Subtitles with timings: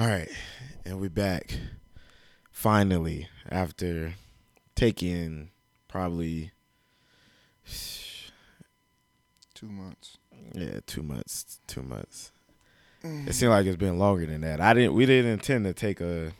[0.00, 0.30] All right,
[0.86, 1.58] and we're back.
[2.50, 4.14] Finally, after
[4.74, 5.50] taking
[5.88, 6.52] probably
[9.52, 10.16] Two months.
[10.54, 12.32] yeah two months, two months.
[13.04, 14.58] It seemed like it's been longer than that.
[14.58, 14.94] I didn't.
[14.94, 16.32] We didn't intend to take a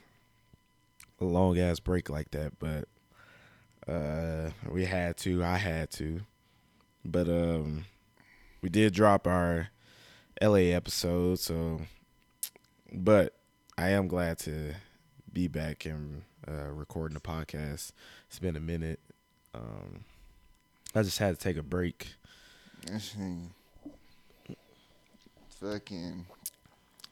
[1.21, 2.89] a long ass break like that, but
[3.87, 5.45] uh, we had to.
[5.45, 6.23] I had to,
[7.05, 7.85] but um,
[8.63, 9.69] we did drop our
[10.41, 11.41] LA episode.
[11.41, 11.83] So,
[12.91, 13.35] but
[13.81, 14.75] I am glad to
[15.33, 17.93] be back and uh, recording the podcast.
[18.29, 19.01] It's been a minute.
[19.55, 20.05] Um,
[20.95, 22.09] I just had to take a break.
[25.63, 26.27] Fucking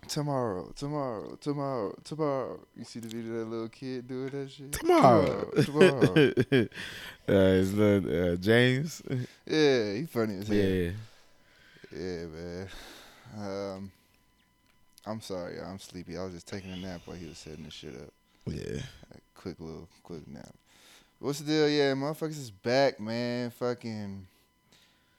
[0.08, 2.60] tomorrow, tomorrow, tomorrow, tomorrow.
[2.76, 4.70] You see the video of that little kid doing that shit?
[4.72, 6.12] Tomorrow, tomorrow.
[7.30, 9.00] uh, is the uh, James?
[9.46, 10.56] yeah, he funny as hell.
[10.58, 10.90] Yeah.
[11.96, 12.68] Yeah, man.
[13.38, 13.92] Um,
[15.08, 15.70] I'm sorry, y'all.
[15.70, 16.18] I'm sleepy.
[16.18, 18.12] I was just taking a nap while he was setting this shit up.
[18.46, 18.82] Yeah.
[19.12, 20.54] A quick little, quick nap.
[21.18, 21.68] What's the deal?
[21.68, 23.50] Yeah, motherfuckers is back, man.
[23.50, 24.26] Fucking,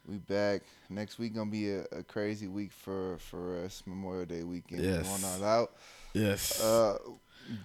[0.08, 0.62] we back.
[0.90, 3.82] Next week gonna be a, a crazy week for for us.
[3.88, 4.84] Memorial Day weekend.
[4.84, 5.08] Yes.
[5.08, 5.76] Going all out.
[6.14, 6.62] Yes.
[6.62, 7.00] Uh,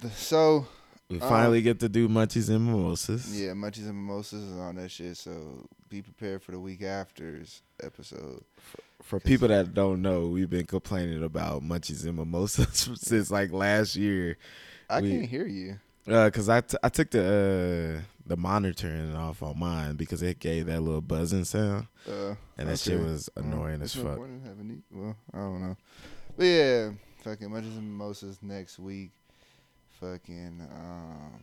[0.01, 0.67] the, so
[1.15, 3.41] we uh, finally get to do munchies and mimosas.
[3.41, 5.17] yeah, munchies and mimosas and all that shit.
[5.17, 8.45] So be prepared for the week after's episode.
[9.03, 13.97] For people that don't know, we've been complaining about munchies and mimosas since like last
[13.97, 14.37] year.
[14.91, 15.79] I We- can't hear you.
[16.07, 17.23] Uh, cause I, t- I took the
[17.99, 22.69] uh, the monitoring off on mine because it gave that little buzzing sound, Uh, and
[22.69, 24.19] that shit was annoying as no fuck.
[24.19, 24.83] point in having.
[24.93, 25.77] Well, I don't know.
[26.37, 26.91] But yeah,
[27.23, 29.13] fucking munchies and mimosas next week.
[30.01, 31.41] Fucking um,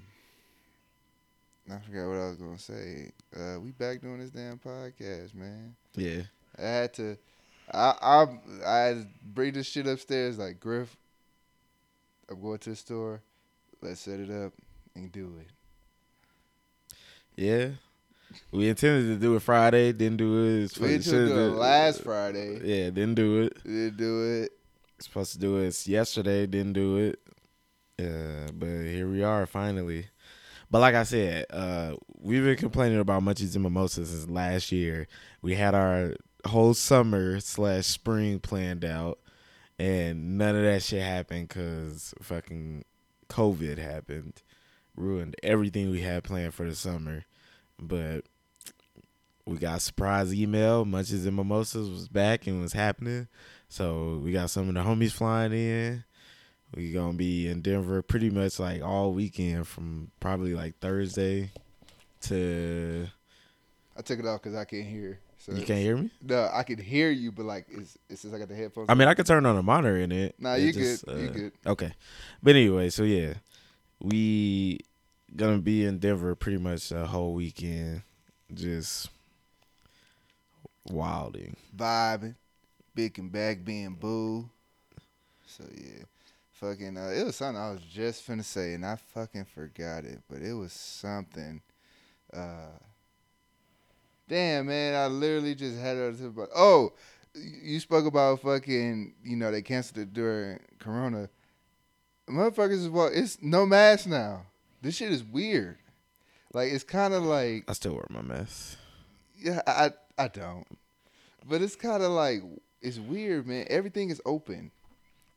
[1.72, 3.12] I forgot what I was gonna say.
[3.36, 5.76] Uh, we back doing this damn podcast, man.
[5.96, 6.24] Yeah.
[6.58, 7.18] I had to.
[7.72, 8.26] I I
[8.66, 10.38] I had to bring this shit upstairs.
[10.38, 10.96] Like Griff,
[12.30, 13.22] I'm going to the store.
[13.82, 14.54] Let's set it up
[14.96, 15.48] and do it.
[17.36, 17.70] Yeah.
[18.52, 20.62] We intended to do it Friday, didn't do it.
[20.62, 22.60] We supposed- should do it last Friday.
[22.64, 23.64] Yeah, didn't do it.
[23.64, 24.52] Didn't do it.
[25.00, 27.20] supposed to do it yesterday, didn't do it.
[28.02, 30.08] Uh, but here we are finally.
[30.70, 35.08] But like I said, uh, we've been complaining about munchies and mimosas since last year.
[35.42, 39.20] We had our whole summer slash spring planned out,
[39.78, 42.86] and none of that shit happened because fucking
[43.30, 44.42] COVID happened,
[44.96, 47.26] ruined everything we had planned for the summer.
[47.78, 48.22] But
[49.46, 50.86] we got a surprise email.
[50.86, 53.28] Munchies and mimosas was back and was happening.
[53.68, 56.04] So we got some of the homies flying in.
[56.76, 61.52] We gonna be in Denver pretty much like all weekend from probably like Thursday
[62.22, 63.08] to
[63.98, 65.20] I took it off because I can't hear.
[65.38, 66.12] So you can't hear me.
[66.22, 68.90] No, I can hear you, but like it's, it's since I got the headphones.
[68.90, 70.36] I mean, I could turn on a monitor in it.
[70.40, 71.20] Nah, you just, good.
[71.20, 71.52] You uh, good.
[71.66, 71.94] Okay,
[72.44, 73.34] but anyway, so yeah,
[74.00, 74.80] we
[75.36, 78.04] gonna be in Denver pretty much the whole weekend,
[78.54, 79.10] just
[80.90, 81.56] wilding.
[81.76, 82.36] vibing,
[82.94, 84.50] big and back being boo.
[85.48, 86.04] So yeah,
[86.62, 86.98] fucking.
[86.98, 90.42] Uh, it was something I was just finna say, and I fucking forgot it, but
[90.42, 91.62] it was something.
[92.32, 92.78] Uh,
[94.30, 96.02] damn man, I literally just had it.
[96.08, 96.94] on the tip of Oh,
[97.36, 99.16] you spoke about fucking.
[99.24, 101.30] You know they canceled it during Corona.
[102.30, 103.12] Motherfuckers is what?
[103.14, 104.46] It's no mask now.
[104.82, 105.78] This shit is weird.
[106.54, 108.78] Like it's kind of like I still wear my mask.
[109.38, 110.66] yeah, I I don't.
[111.48, 112.42] But it's kind of like
[112.82, 113.66] it's weird, man.
[113.70, 114.72] Everything is open.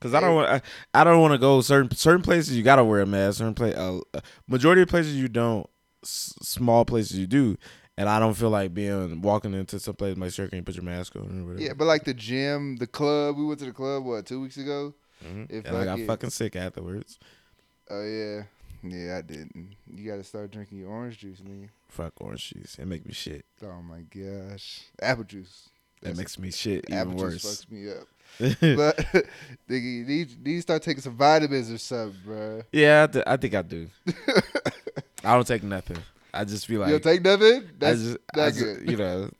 [0.04, 2.84] Cause I don't want I, I don't want to go certain certain places you gotta
[2.84, 3.38] wear a mask.
[3.38, 5.66] Certain place, uh, uh, majority of places you don't.
[6.02, 7.56] S- small places you do,
[7.96, 10.74] and I don't feel like being walking into some place like sure can you put
[10.74, 11.58] your mask on or.
[11.58, 13.38] Yeah, but like the gym, the club.
[13.38, 14.92] We went to the club what two weeks ago.
[15.24, 15.46] Mhm.
[15.50, 17.18] if and I got fucking- fucking sick afterwards.
[17.88, 18.42] Oh yeah,
[18.82, 19.76] yeah, I didn't.
[19.90, 21.70] You got to start drinking your orange juice, man.
[21.88, 22.76] Fuck orange juice.
[22.78, 23.46] It make me shit.
[23.62, 25.70] Oh my gosh, apple juice.
[26.02, 27.40] That makes me shit even apple worse.
[27.40, 28.06] juice fucks me up.
[28.40, 28.96] but
[29.68, 32.62] nigga, you need, you need to start taking some vitamins or something, bro.
[32.72, 33.88] yeah, I, th- I think I do.
[35.24, 35.98] I don't take nothing.
[36.32, 37.68] I just be like, you don't take nothing.
[37.78, 38.90] That's just, not just- good.
[38.90, 39.30] you know,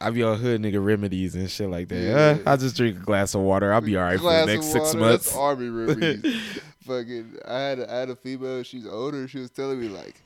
[0.00, 1.96] I be on hood nigga remedies and shit like that.
[1.96, 2.38] Yeah.
[2.44, 3.72] Uh, I just drink a glass of water.
[3.72, 5.26] I'll be all right for the next six months.
[5.26, 6.60] That's army remedies.
[6.86, 8.64] Fucking, I had a, I had a female.
[8.64, 9.28] She's older.
[9.28, 10.20] She was telling me like,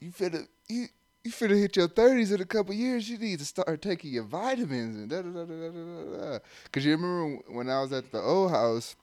[0.00, 0.86] you finna you
[1.24, 3.08] you finna hit your thirties in a couple years.
[3.08, 6.38] You need to start taking your vitamins and da da da da da da.
[6.70, 8.94] Cause you remember when I was at the old house,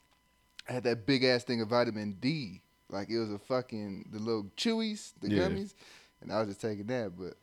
[0.70, 2.62] I had that big ass thing of vitamin D.
[2.90, 5.48] Like it was a fucking the little chewies, the Yeah.
[5.48, 5.74] gummies,
[6.22, 7.14] and I was just taking that.
[7.18, 7.34] But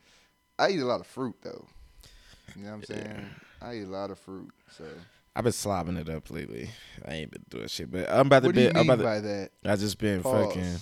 [0.59, 1.67] I eat a lot of fruit though.
[2.55, 3.31] You know what I'm saying?
[3.61, 4.85] I eat a lot of fruit, so
[5.35, 6.71] I've been slobbing it up lately.
[7.07, 8.67] I ain't been doing shit, but I'm about to What do be.
[8.67, 9.51] you I'm mean about to, by that?
[9.65, 10.55] I just been Pause.
[10.55, 10.81] fucking.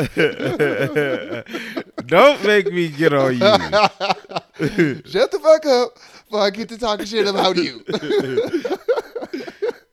[2.06, 3.40] Don't make me get on you.
[5.04, 7.84] Shut the fuck up before I get to talking shit about you.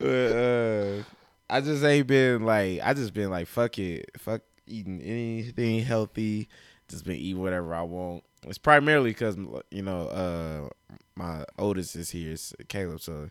[0.00, 1.02] uh,
[1.50, 6.48] I just ain't been like I just been like fuck it, fuck eating anything healthy.
[6.88, 8.24] Just been eating whatever I want.
[8.46, 9.36] It's primarily because
[9.70, 10.70] you know uh
[11.16, 13.28] my oldest is here, it's Caleb, so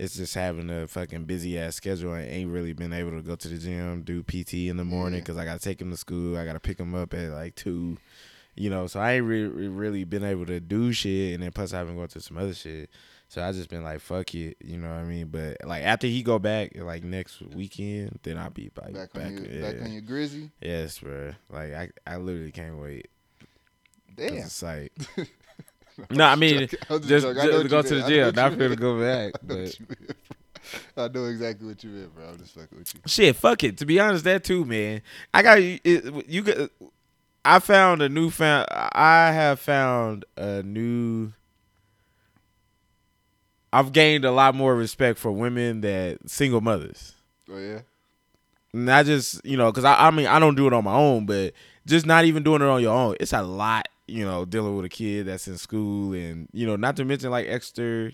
[0.00, 2.14] it's just having a fucking busy ass schedule.
[2.14, 5.20] I ain't really been able to go to the gym, do PT in the morning
[5.20, 6.38] because I gotta take him to school.
[6.38, 7.98] I gotta pick him up at like two.
[8.56, 11.72] You know, so I ain't really, really been able to do shit, and then plus
[11.72, 12.88] I've been going through some other shit.
[13.28, 15.28] So I just been like, fuck it, you know what I mean?
[15.28, 19.26] But like after he go back, like next weekend, then I'll be like back back.
[19.26, 19.70] on your yeah.
[19.70, 20.50] back on your grizzy.
[20.62, 21.34] yes, bro.
[21.50, 23.08] Like I, I literally can't wait.
[24.16, 24.34] Damn.
[24.34, 24.92] It's like,
[26.10, 26.74] no, I mean just.
[26.90, 28.04] I just to go to the meant.
[28.04, 29.34] I know gym, not for to go back.
[29.42, 30.16] I know But what you meant,
[30.96, 31.04] bro.
[31.04, 32.28] I know exactly what you meant, bro.
[32.28, 33.00] I'm just fucking with you.
[33.06, 33.78] shit, fuck it.
[33.78, 35.02] To be honest, that too, man.
[35.34, 35.84] I got it,
[36.28, 36.68] you.
[37.44, 38.66] I found a new found.
[38.70, 41.32] I have found a new.
[43.72, 47.14] I've gained a lot more respect for women that single mothers.
[47.50, 47.80] Oh yeah.
[48.72, 51.26] Not just you know, because I, I mean I don't do it on my own,
[51.26, 51.54] but
[51.86, 53.16] just not even doing it on your own.
[53.20, 56.76] It's a lot, you know, dealing with a kid that's in school, and you know,
[56.76, 58.10] not to mention like extra,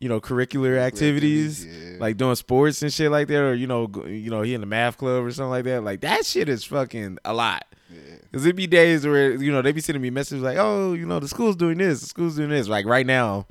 [0.00, 1.96] you know, curricular activities, Yeah.
[1.98, 4.66] like doing sports and shit like that, or you know, you know, he in the
[4.66, 5.82] math club or something like that.
[5.82, 7.64] Like that shit is fucking a lot.
[7.92, 8.16] yeah.
[8.32, 11.06] Cause it be days where you know they be sending me messages like, "Oh, you
[11.06, 13.46] know, the school's doing this, the school's doing this." Like right now,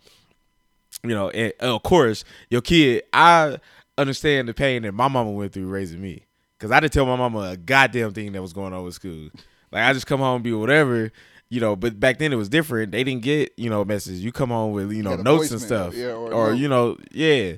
[1.03, 3.03] you know, and of course, your kid.
[3.13, 3.59] I
[3.97, 6.25] understand the pain that my mama went through raising me,
[6.59, 9.29] cause I didn't tell my mama a goddamn thing that was going on with school.
[9.71, 11.11] Like I just come home and be whatever,
[11.53, 11.75] you know.
[11.75, 12.91] But back then it was different.
[12.91, 14.23] They didn't get you know messages.
[14.23, 17.53] You come home with you know notes and stuff, yeah, or or you know, yeah.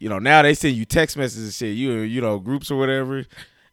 [0.00, 1.76] You know, now they send you text messages and shit.
[1.76, 3.24] You you know groups or whatever,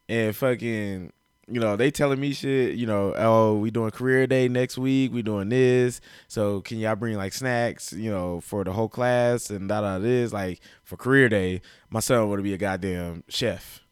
[0.08, 1.12] and fucking
[1.48, 5.14] you know, they telling me shit, you know, oh, we doing career day next week,
[5.14, 6.02] we doing this.
[6.28, 10.00] So can y'all bring like snacks, you know, for the whole class and da da
[10.00, 10.34] this.
[10.34, 13.85] Like for career day, my son would be a goddamn chef.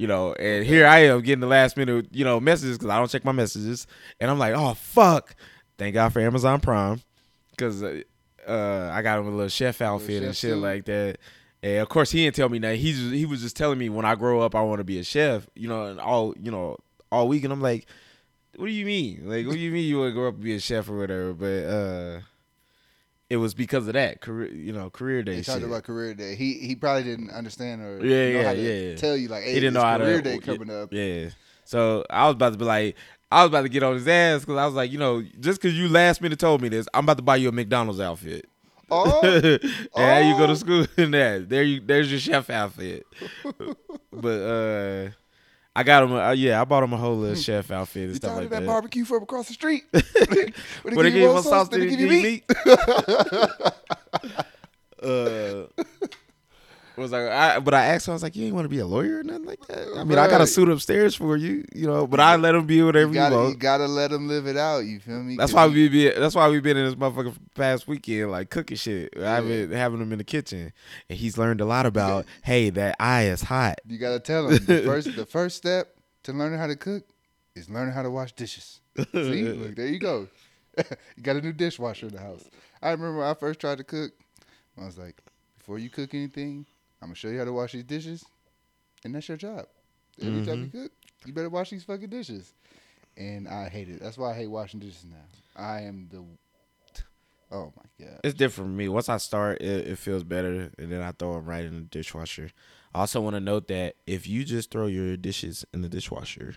[0.00, 2.96] You know, and here I am getting the last minute, you know, messages because I
[2.96, 3.86] don't check my messages,
[4.18, 5.34] and I'm like, oh fuck!
[5.76, 7.02] Thank God for Amazon Prime,
[7.50, 8.00] because uh,
[8.48, 10.62] uh, I got him a little chef outfit and chef shit suit.
[10.62, 11.18] like that.
[11.62, 12.76] And of course, he didn't tell me that.
[12.76, 15.04] He's he was just telling me when I grow up, I want to be a
[15.04, 15.46] chef.
[15.54, 16.78] You know, and all you know,
[17.12, 17.86] all week, and I'm like,
[18.56, 19.28] what do you mean?
[19.28, 20.96] Like, what do you mean you want to grow up and be a chef or
[20.96, 21.34] whatever?
[21.34, 22.20] But uh,
[23.30, 25.46] it was because of that career, you know, career day shit.
[25.46, 26.34] talked about career day.
[26.34, 28.60] He he probably didn't understand or Yeah, know yeah, how to
[28.90, 28.96] yeah.
[28.96, 30.92] tell you like, hey, he didn't know how career to day coming up.
[30.92, 31.30] Yeah.
[31.64, 32.96] So I was about to be like,
[33.30, 35.62] I was about to get on his ass because I was like, you know, just
[35.62, 38.46] because you last minute told me this, I'm about to buy you a McDonald's outfit.
[38.90, 39.60] Oh, and
[39.94, 40.46] how you go Oh.
[40.48, 41.48] to school in that?
[41.48, 43.06] There you, there's your chef outfit.
[44.12, 45.10] but uh,
[45.74, 46.12] I got him.
[46.12, 48.50] A, uh, yeah, I bought him a whole little chef outfit and you stuff like
[48.50, 48.66] that that.
[48.66, 49.84] barbecue from across the street?
[49.92, 51.68] Would they give you him sauce.
[51.68, 52.44] Did they give you meat?
[55.02, 55.66] uh,
[57.00, 58.78] was like, I, but I asked him, I was like, you ain't want to be
[58.78, 59.88] a lawyer or nothing like that.
[59.96, 62.06] I mean, I got a suit upstairs for you, you know.
[62.06, 63.48] But I let him be whatever You you, gotta, want.
[63.50, 64.80] you gotta let him live it out.
[64.80, 65.36] You feel me?
[65.36, 66.10] That's why we be.
[66.10, 69.16] That's why we been in this motherfucker past weekend, like cooking shit.
[69.18, 70.72] I've been having him in the kitchen,
[71.08, 72.26] and he's learned a lot about.
[72.42, 73.80] Hey, that eye is hot.
[73.86, 77.04] You gotta tell him the first the first step to learning how to cook
[77.54, 78.80] is learning how to wash dishes.
[78.96, 80.28] See, look, there you go.
[80.76, 82.44] you got a new dishwasher in the house.
[82.82, 84.12] I remember when I first tried to cook.
[84.80, 85.20] I was like,
[85.58, 86.64] before you cook anything,
[87.02, 88.24] I'm gonna show you how to wash these dishes,
[89.04, 89.66] and that's your job.
[90.22, 90.82] Every time you Mm-hmm.
[90.82, 90.92] cook,
[91.24, 92.52] you better wash these fucking dishes.
[93.16, 94.00] And I hate it.
[94.00, 95.24] That's why I hate washing dishes now.
[95.56, 96.24] I am the.
[97.50, 98.20] Oh my god.
[98.22, 98.88] It's different for me.
[98.88, 101.80] Once I start, it, it feels better, and then I throw them right in the
[101.82, 102.50] dishwasher.
[102.94, 106.56] I also want to note that if you just throw your dishes in the dishwasher,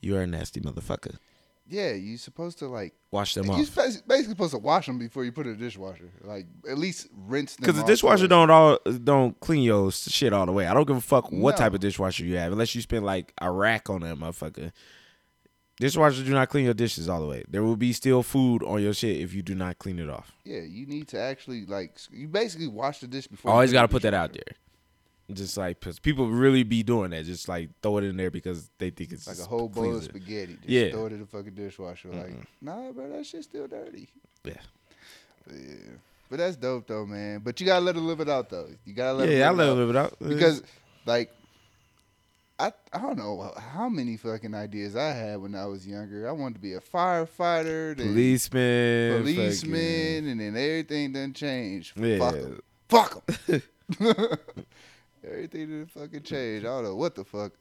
[0.00, 1.16] you are a nasty motherfucker.
[1.68, 3.58] Yeah, you're supposed to like Wash them off.
[3.58, 6.10] You're basically supposed to wash them before you put it in the dishwasher.
[6.22, 7.66] Like at least rinse them.
[7.66, 8.30] Because the dishwasher first.
[8.30, 10.66] don't all don't clean your shit all the way.
[10.66, 11.56] I don't give a fuck what No.
[11.58, 14.72] type of dishwasher you have, unless you spend like a rack on that motherfucker.
[15.80, 17.44] Dishwashers do not clean your dishes all the way.
[17.48, 20.32] There will be still food on your shit if you do not clean it off.
[20.44, 23.50] Yeah, you need to actually like you basically wash the dish before.
[23.50, 24.56] you Always got to put that out there.
[25.32, 27.24] Just like people really be doing that.
[27.26, 30.02] Just like throw it in there because they think it's Like a whole bowl of
[30.04, 30.54] spaghetti.
[30.54, 30.90] Just Yeah.
[30.90, 32.08] throw it in the fucking dishwasher.
[32.08, 32.32] Like,
[32.62, 34.08] nah, bro, that shit's still dirty.
[34.44, 34.54] Yeah.
[35.46, 35.74] But yeah,
[36.30, 37.40] but that's dope though, man.
[37.44, 38.68] But you gotta let it live it out though.
[38.86, 39.28] You gotta let.
[39.28, 40.62] it Yeah, I let it live it out because
[41.04, 41.30] like
[42.58, 46.26] I I don't know how many fucking ideas I had when I was younger.
[46.28, 51.92] I wanted to be a firefighter, Policeman, policeman, and then everything done changed.
[51.96, 52.18] fucking-
[52.88, 53.54] Fuck yeah.
[53.54, 53.62] 'em.
[53.98, 54.32] Fuck 'em.
[55.30, 56.64] everything didn't fucking change.
[56.64, 57.52] I don't know what the fuck.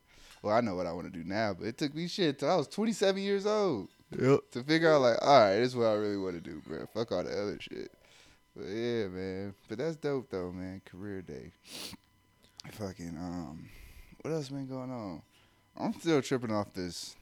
[0.42, 2.50] Well, I know what I want to do now, but it took me shit till
[2.52, 4.40] I was 27 years old Yep.
[4.52, 6.86] to figure out like, all right, this is what I really want to do, bro.
[6.94, 7.92] Fuck all the other shit.
[8.56, 9.54] But yeah, man.
[9.68, 10.82] But that's dope though, man.
[10.86, 11.52] Career day.
[12.72, 13.70] Fucking um,
[14.22, 15.22] what else been going on?
[15.78, 17.16] I'm still tripping off this.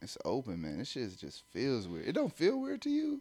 [0.00, 0.78] It's open, man.
[0.78, 2.06] This shit just feels weird.
[2.08, 3.20] It don't feel weird to you,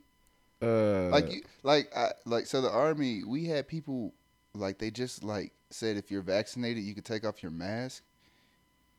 [0.62, 2.62] Uh, like you, like I, like so.
[2.62, 4.14] The army, we had people
[4.56, 8.04] like they just like said if you're vaccinated, you could take off your mask,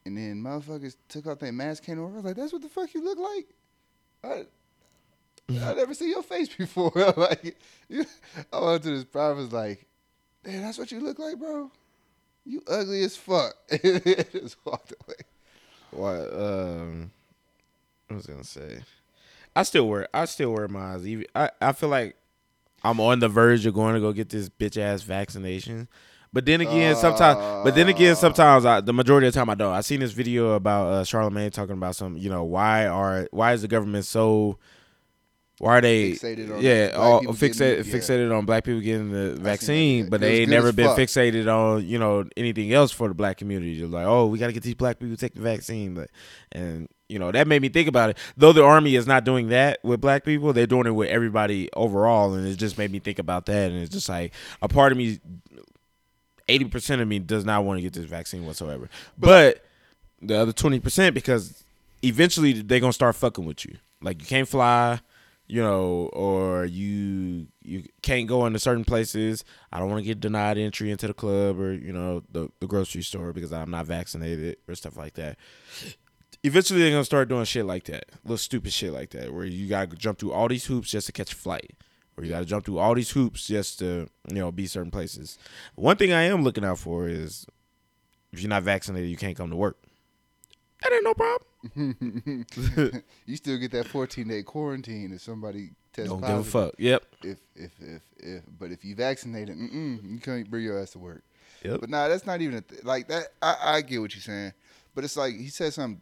[0.05, 2.13] and then motherfuckers took off their mask, came over.
[2.13, 3.47] I was like, that's what the fuck you look like.
[4.25, 4.47] I,
[5.51, 6.93] I never seen your face before.
[7.17, 7.57] like,
[7.89, 8.05] you,
[8.53, 9.87] I went to this private was like,
[10.45, 11.71] damn, that's what you look like, bro.
[12.45, 13.55] You ugly as fuck.
[13.71, 15.17] just walked away.
[15.93, 16.35] what?
[16.35, 17.11] Um,
[18.11, 18.81] I was gonna say,
[19.55, 21.07] I still wear, I still wear my eyes.
[21.35, 22.17] I, I feel like
[22.85, 25.89] I'm on the verge of going to go get this bitch ass vaccination.
[26.33, 29.55] But then again, sometimes, but then again, sometimes I, the majority of the time I
[29.55, 29.75] don't.
[29.75, 33.53] I seen this video about uh, Charlemagne talking about some, you know, why are why
[33.53, 34.59] is the government so,
[35.59, 37.99] why are they, Fixated on yeah, black all people fixated getting- yeah.
[37.99, 40.99] fixated on black people getting the vaccine, but they ain't never been fuck.
[40.99, 43.79] fixated on you know anything else for the black community.
[43.79, 46.09] Just like, oh, we got to get these black people to take the vaccine, but
[46.51, 48.17] and you know that made me think about it.
[48.39, 51.69] Though the army is not doing that with black people, they're doing it with everybody
[51.75, 53.71] overall, and it just made me think about that.
[53.71, 55.21] And it's just like a part of me,
[56.49, 59.65] eighty percent of me does not want to get this vaccine whatsoever, but
[60.21, 61.65] the other twenty percent because
[62.03, 63.77] eventually they're gonna start fucking with you.
[64.01, 65.01] Like you can't fly,
[65.47, 69.45] you know, or you you can't go into certain places.
[69.73, 72.67] I don't want to get denied entry into the club or you know the the
[72.67, 75.37] grocery store because I'm not vaccinated or stuff like that.
[76.43, 79.69] Eventually they're gonna start doing shit like that, little stupid shit like that, where you
[79.69, 81.75] gotta jump through all these hoops just to catch a flight,
[82.17, 85.39] or you gotta jump through all these hoops just to you know be certain places.
[85.75, 87.47] One thing I am looking out for is
[88.33, 89.77] if you're not vaccinated, you can't come to work.
[90.83, 92.45] That ain't no problem.
[93.27, 96.45] you still get that 14 day quarantine if somebody tests Don't positive.
[96.45, 96.75] give a fuck.
[96.79, 97.05] Yep.
[97.23, 101.23] If if if if, but if you vaccinated, you can't bring your ass to work.
[101.65, 101.81] Yep.
[101.81, 103.29] But nah, that's not even a th- like that.
[103.41, 104.53] I, I get what you're saying,
[104.95, 106.01] but it's like he said something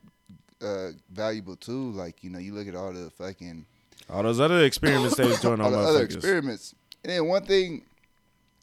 [0.63, 1.91] uh, valuable too.
[1.93, 3.67] Like you know, you look at all the fucking
[4.13, 6.75] All those other experiments they was doing all on the other experiments.
[7.05, 7.83] And then one thing,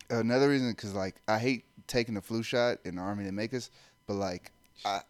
[0.09, 3.53] another reason, because like I hate taking the flu shot in the army to make
[3.53, 3.69] us,
[4.05, 4.51] but like
[4.85, 5.01] I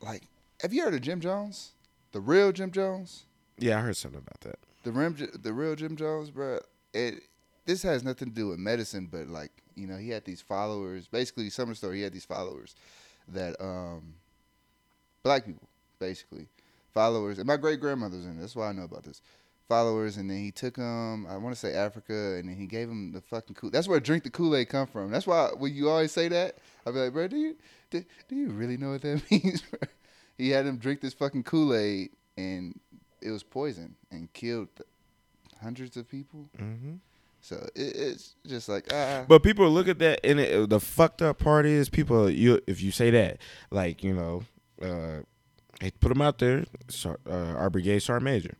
[0.00, 0.22] like.
[0.62, 1.72] Have you heard of Jim Jones?
[2.12, 3.24] The real Jim Jones?
[3.58, 4.58] Yeah, I heard something about that.
[4.84, 6.60] the rim, the real Jim Jones, bro.
[6.92, 7.22] It
[7.66, 11.06] this has nothing to do with medicine, but like you know, he had these followers.
[11.08, 11.98] Basically, summer story.
[11.98, 12.74] He had these followers
[13.28, 14.14] that um,
[15.22, 16.46] black people, basically
[16.94, 17.38] followers.
[17.38, 18.38] And my great grandmother's in.
[18.38, 18.40] it.
[18.40, 19.20] That's why I know about this.
[19.68, 21.26] Followers, and then he took them.
[21.28, 23.70] I want to say Africa, and then he gave them the fucking Kool.
[23.70, 25.10] That's where drink the Kool Aid come from.
[25.10, 27.56] That's why when you always say that, I'll be like, bro, do you
[27.90, 29.62] do, do you really know what that means?
[30.38, 32.78] he had them drink this fucking Kool Aid, and
[33.20, 34.68] it was poison and killed
[35.60, 36.48] hundreds of people.
[36.56, 36.94] hmm
[37.40, 41.22] So it, it's just like ah, But people look at that, and it, the fucked
[41.22, 42.30] up part is people.
[42.30, 43.38] You if you say that,
[43.72, 44.42] like you know,
[44.80, 45.22] uh,
[45.80, 46.64] they put him out there.
[47.04, 48.54] Uh, our brigade sergeant major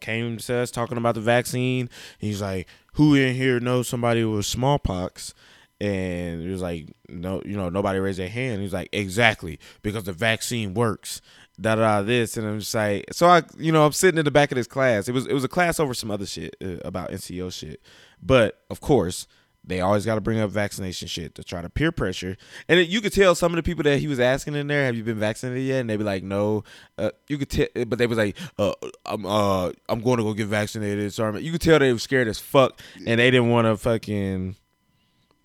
[0.00, 1.88] came to us talking about the vaccine.
[2.18, 5.34] He's like, "Who in here knows somebody with smallpox?"
[5.80, 8.60] And it was like, no, you know, nobody raised their hand.
[8.62, 11.22] He's like, exactly, because the vaccine works.
[11.60, 14.30] Da da this, and I'm just like, so I, you know, I'm sitting in the
[14.30, 15.08] back of this class.
[15.08, 17.82] It was it was a class over some other shit uh, about NCO shit,
[18.22, 19.26] but of course,
[19.64, 22.36] they always got to bring up vaccination shit to try to peer pressure.
[22.68, 24.86] And it, you could tell some of the people that he was asking in there,
[24.86, 26.64] "Have you been vaccinated yet?" And they'd be like, "No."
[26.96, 28.72] Uh, you could tell, but they was like, uh,
[29.04, 32.28] "I'm uh, I'm going to go get vaccinated." Sorry, you could tell they were scared
[32.28, 34.56] as fuck, and they didn't want to fucking.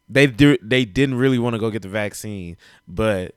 [0.07, 0.57] They do.
[0.61, 3.35] They didn't really want to go get the vaccine, but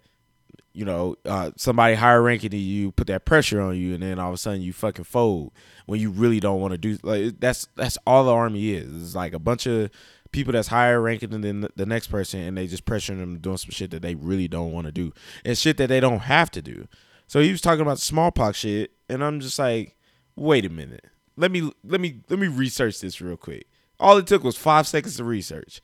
[0.77, 4.19] you know, uh, somebody higher ranking than you put that pressure on you, and then
[4.19, 5.53] all of a sudden you fucking fold
[5.87, 6.99] when you really don't want to do.
[7.03, 9.03] Like that's that's all the army is.
[9.03, 9.91] It's like a bunch of
[10.37, 13.71] people that's higher ranking than the, next person, and they just pressuring them doing some
[13.71, 15.13] shit that they really don't want to do,
[15.47, 16.87] and shit that they don't have to do.
[17.27, 19.97] So he was talking about smallpox shit, and I'm just like,
[20.37, 21.07] wait a minute,
[21.39, 23.67] let me let me let me research this real quick.
[23.99, 25.81] All it took was five seconds to research.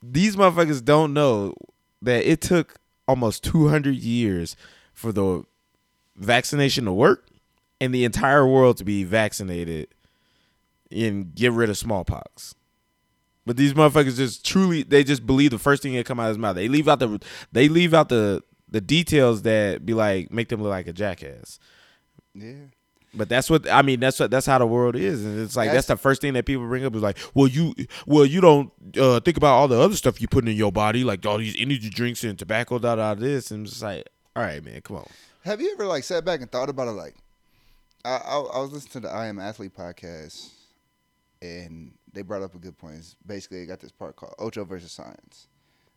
[0.00, 1.54] These motherfuckers don't know
[2.02, 2.76] that it took
[3.08, 4.54] almost 200 years
[4.92, 5.42] for the
[6.14, 7.26] vaccination to work
[7.80, 9.88] and the entire world to be vaccinated
[10.92, 12.54] and get rid of smallpox.
[13.46, 16.30] But these motherfuckers just truly they just believe the first thing that come out of
[16.30, 16.56] his mouth.
[16.56, 17.20] They leave out the
[17.52, 21.58] they leave out the the details that be like make them look like a jackass.
[22.34, 22.54] Yeah.
[23.14, 24.00] But that's what I mean.
[24.00, 26.34] That's what that's how the world is, and it's like that's, That's- the first thing
[26.34, 27.72] that people bring up is like, well, you,
[28.06, 31.02] well, you don't uh, think about all the other stuff you put in your body,
[31.02, 34.42] like all these energy drinks and tobacco, da da this, and it's just like, all
[34.42, 35.06] right, man, come on.
[35.44, 36.90] Have you ever like sat back and thought about it?
[36.90, 37.14] Like,
[38.04, 40.50] I I, I was listening to the I Am Athlete podcast,
[41.40, 42.96] and they brought up a good point.
[42.96, 45.48] It's basically, they got this part called Ocho versus Science.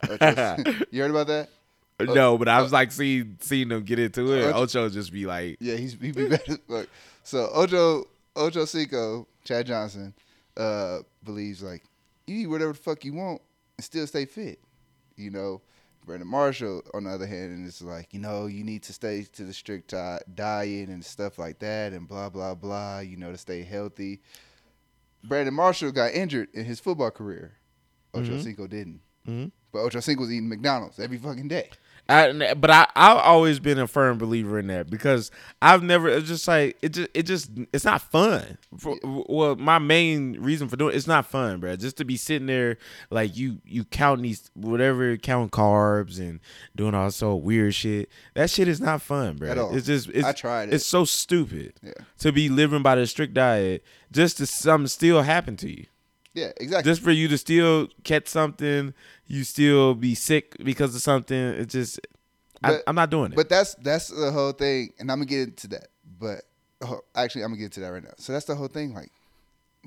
[0.92, 1.50] You heard about that?
[2.00, 4.54] no, but I was like seeing seeing them get into it.
[4.54, 6.58] Uh, Ocho just be like, Yeah, he's he be better.
[6.68, 6.90] Look,
[7.24, 10.14] so Ocho Ocho Cinco, Chad Johnson,
[10.56, 11.84] uh, believes like
[12.28, 13.42] you eat whatever the fuck you want
[13.78, 14.60] and still stay fit.
[15.18, 15.62] You know,
[16.06, 19.24] Brandon Marshall, on the other hand, and it's like you know you need to stay
[19.34, 19.94] to the strict
[20.36, 23.00] diet and stuff like that and blah blah blah.
[23.00, 24.22] You know to stay healthy.
[25.24, 27.54] Brandon Marshall got injured in his football career.
[28.14, 28.44] Ocho Mhm.
[28.44, 29.02] Cinco didn't.
[29.28, 29.52] Mhm.
[29.72, 31.70] But Ocho Cinco was eating McDonald's every fucking day.
[32.10, 35.30] I, but I I've always been a firm believer in that because
[35.62, 38.58] I've never it's just like it just it just it's not fun.
[38.78, 41.76] For, well, my main reason for doing it's not fun, bro.
[41.76, 42.78] Just to be sitting there
[43.12, 46.40] like you you counting these whatever counting carbs and
[46.76, 48.10] doing all so weird shit.
[48.34, 49.50] That shit is not fun, bro.
[49.50, 49.76] At all.
[49.76, 50.74] It's just it's I tried it.
[50.76, 51.94] it's so stupid Yeah.
[52.20, 55.86] to be living by the strict diet just to something still happen to you
[56.40, 56.90] Yeah, exactly.
[56.90, 58.94] just for you to still catch something,
[59.28, 61.38] you still be sick because of something.
[61.38, 62.00] It's just,
[62.64, 63.36] I, But- I'm not doing it.
[63.36, 65.88] But that's that's the whole thing, and I'm gonna get into that.
[66.20, 66.42] But
[66.82, 68.14] oh, actually, I'm gonna get into that right now.
[68.18, 68.94] So that's the whole thing.
[68.94, 69.12] Like,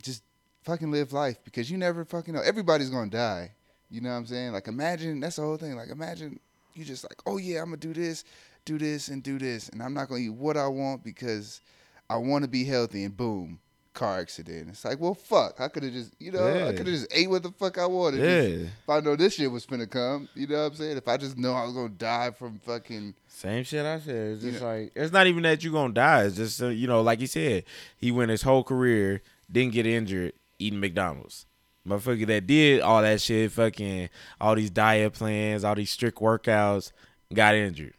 [0.03, 0.23] just
[0.65, 2.41] fucking live life because you never fucking know.
[2.41, 3.53] Everybody's gonna die.
[3.91, 4.53] You know what I'm saying?
[4.53, 5.77] Like, imagine that's the whole thing.
[5.77, 6.41] Like, imagine
[6.75, 8.25] you just like, oh yeah, I'm gonna do this,
[8.65, 11.61] do this, and do this, and I'm not gonna eat what I want because
[12.09, 13.05] I want to be healthy.
[13.05, 13.59] And boom,
[13.95, 14.69] car accident.
[14.71, 15.61] It's like, well, fuck.
[15.61, 17.87] I could have just, you know, I could have just ate what the fuck I
[17.87, 18.19] wanted.
[18.19, 20.97] Just- yeah, if I know this shit was finna come, you know what I'm saying?
[20.97, 24.33] If I just know I was gonna die from fucking same shit I said.
[24.35, 26.25] It's You just know- like it's not even that you gonna die.
[26.25, 27.65] It's just uh, you know, like he said,
[27.97, 31.47] he went his whole career, didn't get injured eating McDonald's.
[31.87, 34.09] Motherfucker that did all that shit, fucking
[34.41, 36.93] all these diet plans, all these strict workouts,
[37.35, 37.95] got injured.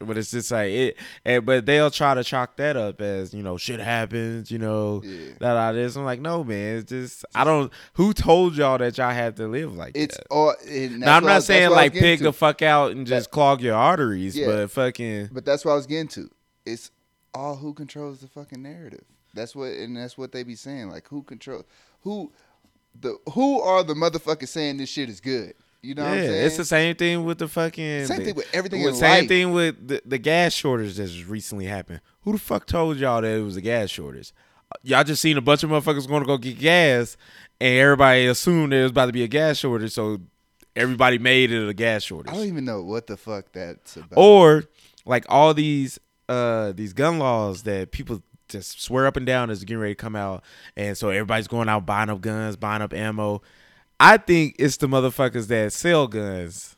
[0.00, 3.42] But it's just like it, and, but they'll try to chalk that up as you
[3.42, 5.32] know shit happens, you know, Yeah.
[5.40, 5.96] that all this.
[5.96, 7.70] I'm like, no, man, it's just I don't.
[7.94, 10.00] Who told y'all that y'all have to live like that?
[10.00, 10.26] It's that?
[10.30, 10.54] all.
[10.66, 12.24] Now I'm I- not saying I like pig to.
[12.24, 14.46] the fuck out and just clog your arteries, Yeah.
[14.46, 16.30] but fucking But that's what I was getting to.
[16.64, 16.90] It's
[17.34, 19.04] all who controls the fucking narrative.
[19.34, 20.88] That's what, and that's what they be saying.
[20.90, 21.64] Like who control
[22.00, 22.32] who,
[23.00, 25.54] the who are the motherfuckers saying this shit is good?
[25.82, 26.46] You know yeah, what I'm saying?
[26.46, 29.28] it's the same thing with the fucking Same thing with everything with- same life.
[29.28, 32.00] thing with the, the gas shortage that's recently happened.
[32.22, 34.32] Who the fuck told y'all that it was a gas shortage?
[34.82, 37.16] Y'all just seen a bunch of motherfuckers going to go get gas,
[37.60, 40.18] and everybody assumed there was about to be a gas shortage, so
[40.76, 42.32] everybody made it a gas shortage.
[42.32, 44.16] I don't even know what the fuck that's about.
[44.16, 44.64] or
[45.04, 49.64] like all these uh these gun laws that people just swear up and down is
[49.64, 50.44] getting ready to come out
[50.76, 53.42] and so everybody's going out buying up guns buying up ammo
[54.02, 56.76] i think it's the motherfuckers that sell guns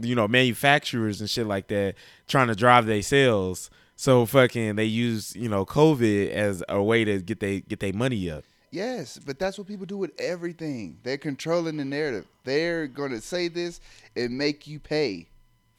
[0.00, 1.94] you know manufacturers and shit like that
[2.28, 7.04] trying to drive their sales so fucking they use you know covid as a way
[7.04, 10.98] to get they get their money up Yes, but that's what people do with everything.
[11.02, 12.26] They're controlling the narrative.
[12.44, 13.80] They're gonna say this
[14.16, 15.28] and make you pay.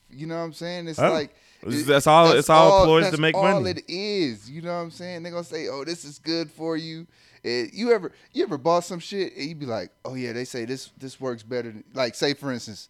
[0.09, 0.87] You know what I'm saying?
[0.87, 3.71] It's Oh, like that's all- it's all ploys to make all money.
[3.71, 4.49] it is.
[4.49, 5.21] You know what I'm saying?
[5.21, 7.05] They're gonna say, "Oh, this is good for you."
[7.47, 10.65] You ever you ever bought some shit and you be like, "Oh yeah, they say
[10.65, 12.89] this this works better." Than, like say for instance,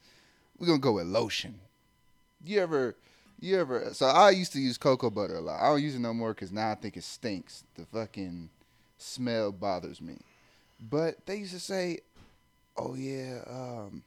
[0.57, 1.59] we're gonna go with lotion.
[2.43, 2.95] You ever
[3.39, 3.93] you ever?
[3.93, 5.61] So I used to use cocoa butter a lot.
[5.61, 7.63] I don't use it no more because now I think it stinks.
[7.75, 8.49] The fucking
[8.97, 10.17] smell bothers me.
[10.79, 11.99] But they used to say,
[12.75, 14.03] "Oh yeah, um,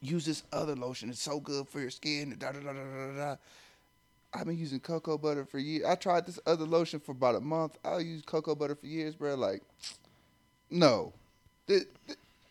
[0.00, 1.10] use this other lotion.
[1.10, 3.36] It's so good for your skin." Da da da da da da.
[4.32, 5.84] I've been using cocoa butter for years.
[5.84, 7.76] I tried this other lotion for about a month.
[7.84, 9.34] I use cocoa butter for years, bro.
[9.34, 9.62] Like,
[10.70, 11.12] no,
[11.66, 11.84] this,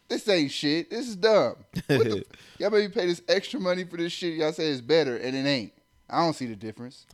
[0.10, 0.90] this ain't shit.
[0.90, 1.56] This is dumb.
[1.88, 2.26] What the,
[2.60, 4.34] y'all maybe pay this extra money for this shit.
[4.34, 5.72] Y'all say it's better, and it ain't.
[6.10, 7.06] I don't see the difference.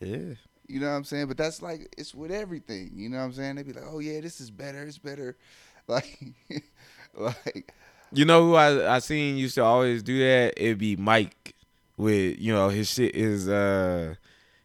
[0.00, 0.34] yeah
[0.66, 1.28] You know what I'm saying?
[1.28, 2.90] But that's like it's with everything.
[2.94, 3.56] You know what I'm saying?
[3.56, 4.82] They be like, "Oh yeah, this is better.
[4.82, 5.36] It's better."
[5.88, 6.18] Like,
[7.16, 7.72] like
[8.12, 10.52] You know who I I seen used to always do that?
[10.58, 11.54] It'd be Mike
[11.98, 14.14] with you know his shit is uh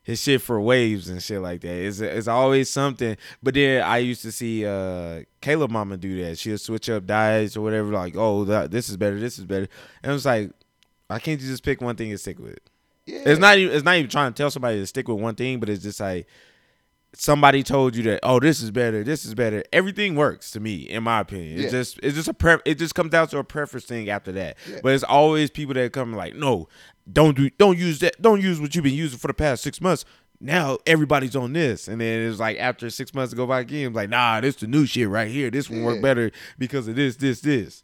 [0.04, 1.74] his shit for waves and shit like that.
[1.74, 3.18] It's it's always something.
[3.42, 6.38] But then I used to see uh Kayla Mama do that.
[6.38, 7.90] She'll switch up diets or whatever.
[7.92, 9.68] Like oh that, this is better, this is better.
[10.04, 10.52] And it's like
[11.08, 12.64] why can't you just pick one thing and stick with it?
[13.06, 15.36] yeah, It's not even it's not even trying to tell somebody to stick with one
[15.36, 16.28] thing, but it's just like
[17.16, 19.64] somebody told you that oh this is better this is better.
[19.72, 21.58] Everything works to me in my opinion.
[21.58, 21.64] Yeah.
[21.64, 24.32] it's just it's just a pre- it just comes down to a preference thing after
[24.34, 24.58] that.
[24.70, 24.80] Yeah.
[24.84, 26.68] but it's always people that come like no
[27.12, 29.80] don't do don't use that don't use what you've been using for the past six
[29.82, 30.06] months.
[30.40, 31.88] Now everybody's on this.
[31.88, 34.68] And then it's like after six months to go back in like nah this the
[34.68, 35.50] new shit right here.
[35.50, 37.84] This one work better because of this this this.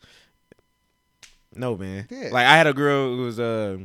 [1.56, 2.08] No man.
[2.10, 3.78] Like i had a girl who was uh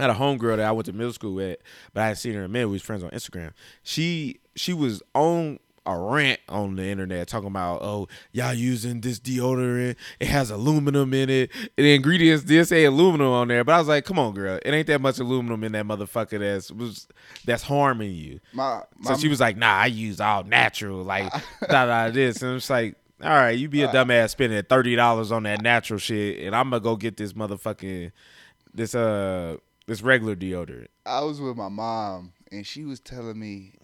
[0.00, 1.58] I had a homegirl that I went to middle school with,
[1.92, 2.68] but I had seen her in a minute.
[2.68, 3.52] We was friends on Instagram.
[3.82, 9.18] She she was on a rant on the internet talking about, oh, y'all using this
[9.18, 9.96] deodorant.
[10.20, 11.50] It has aluminum in it.
[11.54, 14.58] And the ingredients did say aluminum on there, but I was like, come on, girl.
[14.64, 17.08] It ain't that much aluminum in that motherfucker that's was
[17.44, 18.40] that's harming you.
[18.52, 21.32] My, my So she was like, nah, I use all natural, like
[21.68, 22.42] da da this.
[22.42, 25.98] And it's like, all right, you be a dumbass spending thirty dollars on that natural
[25.98, 28.12] shit, and I'm gonna go get this motherfucking
[28.72, 30.88] this uh this regular deodorant.
[31.04, 33.74] I was with my mom and she was telling me,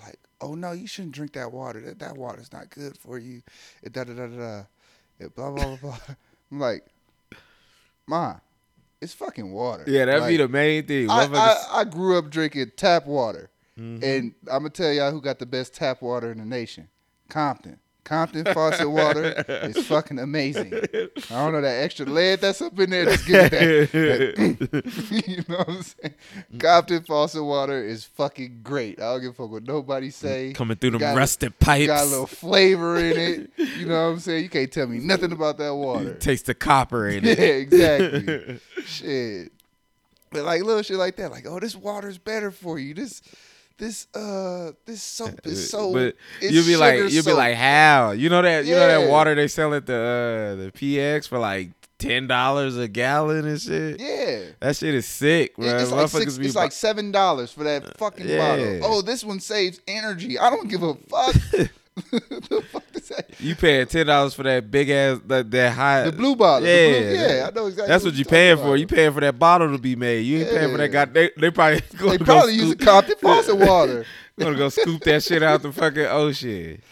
[0.00, 1.80] like, oh no, you shouldn't drink that water.
[1.80, 3.42] That that water's not good for you.
[3.82, 4.62] It da da da da.
[5.18, 5.98] It blah blah blah blah.
[6.52, 6.84] I'm like,
[8.06, 8.36] Ma,
[9.00, 9.84] it's fucking water.
[9.86, 11.10] Yeah, that'd be the main thing.
[11.10, 14.02] I, I, I grew up drinking tap water, Mhm.
[14.02, 16.88] and I'm gonna tell y'all who got the best tap water in the nation:
[17.28, 17.78] Compton.
[18.04, 20.72] Compton faucet water is fucking amazing.
[20.72, 23.04] I don't know that extra lead that's up in there.
[23.04, 24.70] Just give it that.
[24.70, 26.14] that- you know what I'm saying?
[26.58, 28.98] Compton faucet water is fucking great.
[28.98, 30.52] I don't give a fuck what nobody mm, say.
[30.54, 31.86] Coming through them Got- rusted pipes.
[31.86, 33.50] Got a little flavor in it.
[33.76, 34.42] You know what I'm saying?
[34.42, 36.14] You can't tell me nothing about that water.
[36.14, 37.38] Taste the copper in it.
[37.38, 37.60] Yeah, it.
[37.60, 38.60] exactly.
[38.86, 39.52] shit.
[40.30, 42.94] But like little shit like that, like, oh, this water's better for you.
[42.94, 43.22] This
[43.78, 48.28] this uh this soap is so but you'll be like you'll be like how you
[48.28, 51.70] know that you know that water they sell at the uh, the PX for like
[51.98, 54.00] ten dollars a gallon and shit.
[54.00, 54.40] Yeah.
[54.60, 55.66] That shit is sick, bro.
[55.78, 58.38] It's like, six, be it's like seven dollars for that fucking Yeah.
[58.38, 58.80] bottle.
[58.84, 60.38] Oh, this one saves energy.
[60.38, 61.34] I don't give a fuck.
[62.10, 63.40] the fuck is that?
[63.40, 66.68] you paying ten dollars for that big ass that that high The blue bottle.
[66.68, 67.48] Yeah, blue- yeah.
[67.48, 67.88] I know exactly.
[67.88, 68.68] That's what you you're paying talking for.
[68.70, 68.80] about.
[68.80, 70.20] You paying for that bottle to be made.
[70.20, 71.04] You ain't paying for that Yeah.
[71.06, 71.14] god.
[71.14, 74.04] They, they probably They probably go use scoop, Compton faucet water.
[74.38, 76.82] gonna go scoop that shit out the fucking ocean.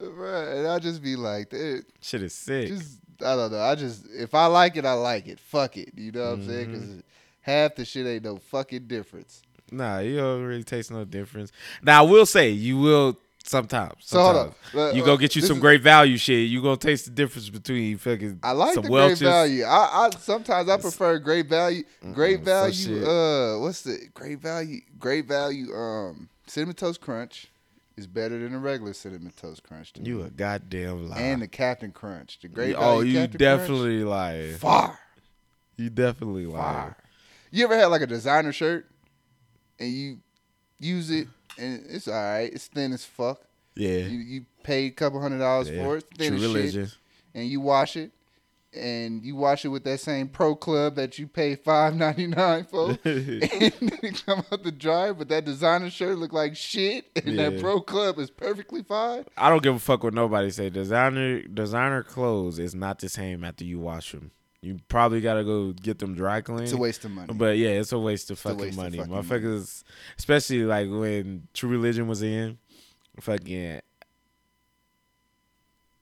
[0.00, 0.48] Right.
[0.48, 2.68] And I just be like, dude, Shit is sick.
[2.68, 3.60] just I don't know.
[3.60, 5.40] I just if I like it, I like it.
[5.40, 5.90] Fuck it.
[5.96, 6.66] You know what I'm saying?
[6.66, 6.72] Mm-hmm.
[6.74, 7.02] Because
[7.40, 9.42] half the shit ain't no fucking difference.
[9.72, 11.50] Nah, you don't really taste no difference.
[11.82, 13.94] Now I will say you will sometimes.
[14.00, 14.36] So hold
[14.72, 14.90] sometimes.
[14.92, 14.96] on.
[14.96, 16.48] You go get you this some is- great value shit.
[16.48, 19.20] You gonna taste the difference between fucking I like some the Welch's.
[19.20, 19.64] great value.
[19.64, 21.84] I, I sometimes I prefer great value.
[22.12, 23.04] Great value.
[23.06, 24.80] Uh, what's the great value?
[24.98, 25.72] Great value.
[25.74, 27.48] Um, cinnamon toast crunch
[27.96, 29.92] is better than a regular cinnamon toast crunch.
[29.94, 30.24] To You me.
[30.24, 31.20] a goddamn liar.
[31.20, 32.38] and the Captain Crunch.
[32.40, 34.44] The great oh, you Captain definitely lie.
[34.46, 34.98] Crunch, fire.
[35.76, 36.60] You definitely lie.
[36.62, 36.96] Fire.
[37.50, 38.86] You ever had like a designer shirt
[39.80, 40.18] and you
[40.78, 41.26] use it
[41.58, 42.50] and it's all right.
[42.52, 43.42] It's thin as fuck.
[43.74, 43.98] Yeah.
[43.98, 45.84] You you paid a couple hundred dollars yeah.
[45.84, 46.04] for it.
[46.10, 46.96] It's Thin True as shit.
[47.34, 48.10] and you wash it,
[48.74, 52.64] and you wash it with that same Pro Club that you pay five ninety nine
[52.64, 55.14] for, and it come out the dryer.
[55.14, 59.24] But that designer shirt look like shit, and that Pro Club is perfectly fine.
[59.36, 60.70] I don't give a fuck what nobody say.
[60.70, 64.32] Designer designer clothes is not the same after you wash them.
[64.60, 66.64] You probably gotta go get them dry clean.
[66.64, 67.32] It's a waste of money.
[67.32, 68.98] But yeah, it's a waste of a fucking waste of money.
[68.98, 69.84] fucking Motherfuckers,
[70.18, 72.58] especially like when True Religion was in,
[73.20, 73.80] fucking.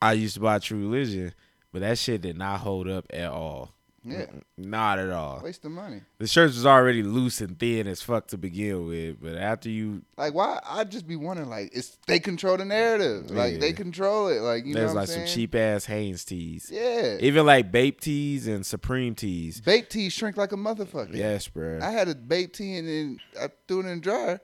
[0.01, 1.35] I used to buy True Religion,
[1.73, 3.76] but that shit did not hold up at all.
[4.09, 5.41] Yeah, Not at all.
[5.43, 6.03] waste of money.
[6.19, 10.03] The shirts was already loose and thin as fuck to begin with, but after you,
[10.17, 10.61] Like why?
[10.65, 11.49] I just be wondering.
[11.49, 13.31] Like it's they control the narrative.
[13.31, 14.41] Like they control it.
[14.41, 16.71] Like you know there's what like I'm some cheap ass Hanes tees.
[16.73, 17.17] Yeah.
[17.21, 19.61] Even like Bape tees and Supreme tees.
[19.61, 21.15] Bape tees shrink like a motherfucker.
[21.15, 21.81] Yes, bro.
[21.83, 24.41] I had a Bape tee and then I threw it in the dryer.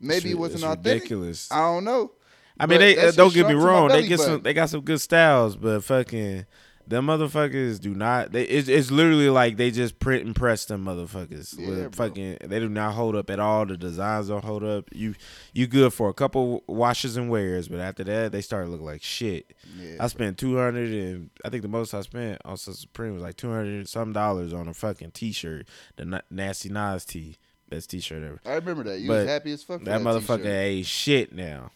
[0.00, 0.94] Maybe it wasn't it's authentic.
[1.02, 1.52] ridiculous.
[1.52, 2.12] I don't know.
[2.58, 3.88] I mean, But they uh, don't get me shrunk to my wrong.
[3.88, 4.42] They get some.
[4.42, 6.44] They got some good styles, but fucking
[6.86, 8.32] them motherfuckers do not.
[8.32, 11.54] They it's, it's literally like they just print and press them motherfuckers.
[11.58, 13.64] Yeah, fucking, they do not hold up at all.
[13.66, 14.88] The designs don't hold up.
[14.92, 15.14] You
[15.52, 18.80] you good for a couple washes and wears, but after that they start to look
[18.80, 19.54] like shit.
[19.78, 19.96] Yeah.
[20.00, 23.36] I spent two hundred and I think the most I spent on Supreme was like
[23.36, 25.66] two hundred some dollars on a fucking t shirt,
[25.96, 27.36] the Nasty Nas tee,
[27.68, 28.40] best t shirt ever.
[28.44, 28.98] I remember that.
[28.98, 29.84] You But was happy as fuck.
[29.84, 30.46] That, that, motherfucker t-shirt.
[30.46, 31.70] ain't shit now.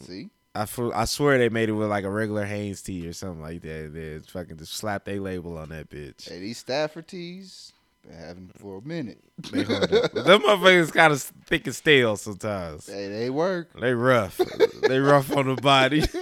[0.00, 3.40] See, I, I swear they made it with like a regular Hanes tee or something
[3.40, 3.92] like that.
[3.94, 6.28] They fucking just slap their label on that bitch.
[6.28, 9.22] hey, these Stafford tees been having for a minute.
[9.50, 10.12] They hold up.
[10.12, 12.86] Them motherfuckers kind of thick and stale sometimes.
[12.86, 13.68] hey, they work.
[13.80, 14.38] They rough.
[14.82, 16.02] they rough on the body.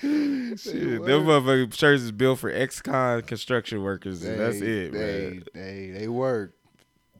[0.00, 5.44] Shit, them motherfucking shirts is built for ex-con construction workers, and that's it, they, man.
[5.54, 6.54] They they work.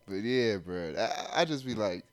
[0.06, 2.04] But yeah, bro, I, I just be like,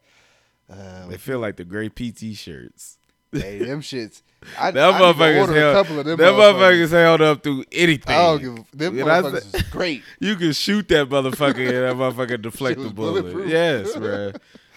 [0.70, 2.98] Uh, They feel like the gray PT shirts.
[3.32, 4.22] hey, them shits.
[4.60, 5.76] I, Them I motherfuckers order a held.
[5.86, 8.14] couple of them, them motherfuckers held up through anything.
[8.16, 8.72] I don't give.
[8.72, 10.04] Them You motherfuckers is great.
[10.20, 13.48] You can shoot that motherfucker and that motherfucker deflect the bullet.
[13.48, 14.32] Yes, bro.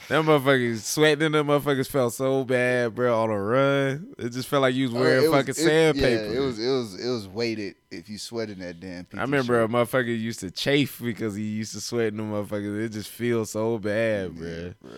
[0.08, 1.32] That motherfuckers sweating.
[1.32, 3.22] Them motherfuckers felt so bad, bro.
[3.24, 5.68] On a run, it just felt like you was Uh, wearing it was- fucking it-
[5.68, 6.24] sandpaper.
[6.32, 9.04] Yeah, it was it was it was weighted if you sweat in that damn.
[9.04, 12.32] PT I remember a motherfucker used to chafe because he used to sweat in them
[12.32, 12.86] motherfuckers.
[12.86, 14.90] It just feels so bad, Yeah, bro.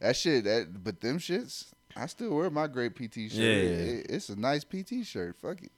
[0.00, 0.44] That shit.
[0.44, 1.66] That but them shits.
[1.96, 3.32] I still wear my great PT shirt.
[3.32, 3.44] Yeah.
[3.44, 5.36] It- it's a nice PT shirt.
[5.40, 5.72] Fuck it.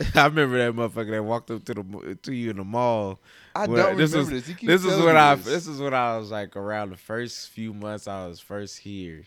[0.14, 3.18] I remember that motherfucker that walked up to the to you in the mall.
[3.54, 4.56] I When don't this remember was- this.
[4.62, 5.44] This is when I this.
[5.44, 9.24] this is when I was like around the first few months I was first here.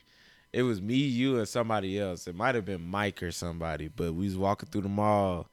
[0.53, 2.27] It was me, you, and somebody else.
[2.27, 5.47] It might have been Mike or somebody, but we was walking through the mall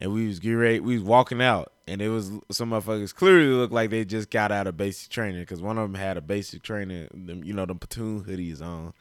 [0.00, 0.80] and we was getting ready.
[0.80, 4.52] We was walking out, and it was some motherfuckers clearly looked like they just got
[4.52, 7.66] out of basic training because one of them had a basic training, them, you know,
[7.66, 8.92] them platoon hoodies on,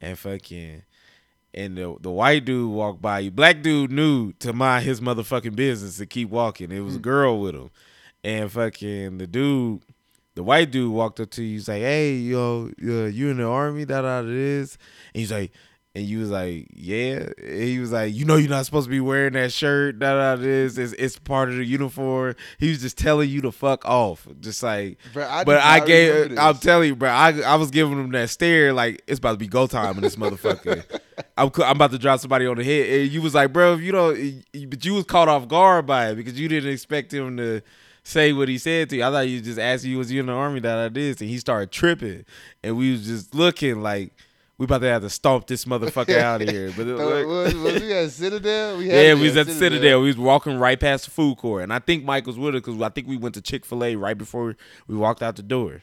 [0.00, 0.82] and fucking.
[1.54, 3.30] And the the white dude walked by you.
[3.30, 6.70] Black dude knew to mind his motherfucking business to keep walking.
[6.70, 7.02] It was a hmm.
[7.02, 7.70] girl with him,
[8.22, 9.80] and fucking the dude,
[10.34, 11.52] the white dude walked up to you.
[11.52, 13.84] He's like, "Hey, yo, yo you in the army?
[13.84, 14.76] That out it is."
[15.14, 15.50] And he's like,
[15.96, 18.90] and you was like, "Yeah." And he was like, "You know, you're not supposed to
[18.90, 19.98] be wearing that shirt.
[20.00, 20.76] That out it is.
[20.76, 24.62] It's, it's part of the uniform." He was just telling you to fuck off, just
[24.62, 24.98] like.
[25.14, 26.14] Bruh, I but I gave.
[26.14, 27.08] remember I'm telling you, bro.
[27.08, 30.02] I I was giving him that stare like it's about to be go time in
[30.02, 30.84] this motherfucker.
[31.38, 33.00] I'm I'm about to drop somebody on the head.
[33.00, 36.10] And you was like, bro, if you don't, but you was caught off guard by
[36.10, 37.62] it because you didn't expect him to
[38.02, 39.04] say what he said to you.
[39.04, 41.30] I thought you just asked you was you in the army that I did, and
[41.30, 42.26] he started tripping,
[42.62, 44.12] and we was just looking like
[44.58, 46.72] we about to have to stomp this motherfucker out of here.
[46.76, 48.78] But it, like- was, was we at Citadel?
[48.78, 49.58] We had yeah, we was at Citadel.
[49.70, 50.00] Citadel.
[50.00, 52.62] We was walking right past the food court, and I think Mike was with us
[52.62, 55.42] because I think we went to Chick Fil A right before we walked out the
[55.42, 55.82] door,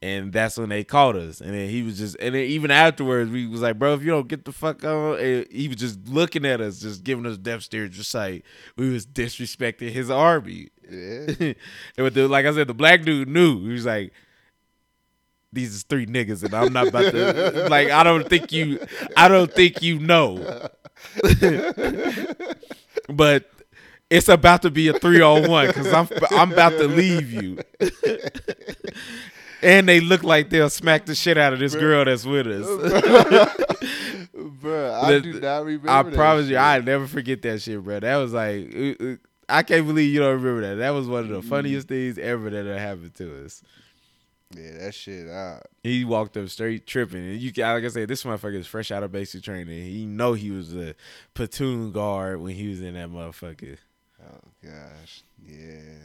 [0.00, 1.40] and that's when they called us.
[1.40, 4.10] And then he was just, and then even afterwards, we was like, "Bro, if you
[4.12, 7.38] don't get the fuck on," and he was just looking at us, just giving us
[7.38, 8.44] death stare, just like
[8.76, 10.68] we was disrespecting his army.
[10.88, 11.26] Yeah.
[11.40, 11.56] and
[11.98, 13.60] with the, like I said, the black dude knew.
[13.64, 14.12] He was like.
[15.52, 17.90] These is three niggas, and I'm not about to like.
[17.90, 18.78] I don't think you.
[19.16, 20.68] I don't think you know
[23.08, 23.50] but
[24.10, 27.58] it's about to be a three on one because I'm I'm about to leave you.
[29.62, 32.66] and they look like they'll smack the shit out of this girl that's with us.
[34.34, 35.90] Bruh, I The- do not remember.
[35.90, 36.58] I promise you, shit.
[36.58, 38.00] I never forget that shit, bro.
[38.00, 39.16] That was like, uh, uh,
[39.48, 40.76] I can't believe you don't remember that.
[40.76, 43.62] That was one of the funniest things ever that happened to us.
[44.54, 45.28] Yeah, that shit.
[45.28, 48.66] I, He walked up straight tripping, and you can, like I said, this motherfucker is
[48.66, 49.84] fresh out of basic training.
[49.84, 50.94] He know he was a
[51.34, 53.78] platoon guard when he was in that motherfucker.
[54.22, 55.98] oh gosh, yeah.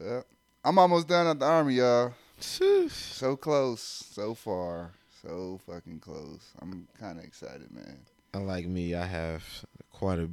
[0.00, 0.22] Uh,
[0.64, 2.14] I'm almost done at the army, y'all.
[2.40, 4.90] So close, so far,
[5.22, 6.50] so fucking close.
[6.60, 7.98] I'm kind of excited, man.
[8.34, 9.44] Unlike me, I have
[9.90, 10.28] quite a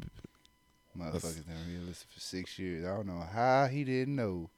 [0.97, 2.85] Motherfuckers been realistic for six years.
[2.85, 4.49] I don't know how he didn't know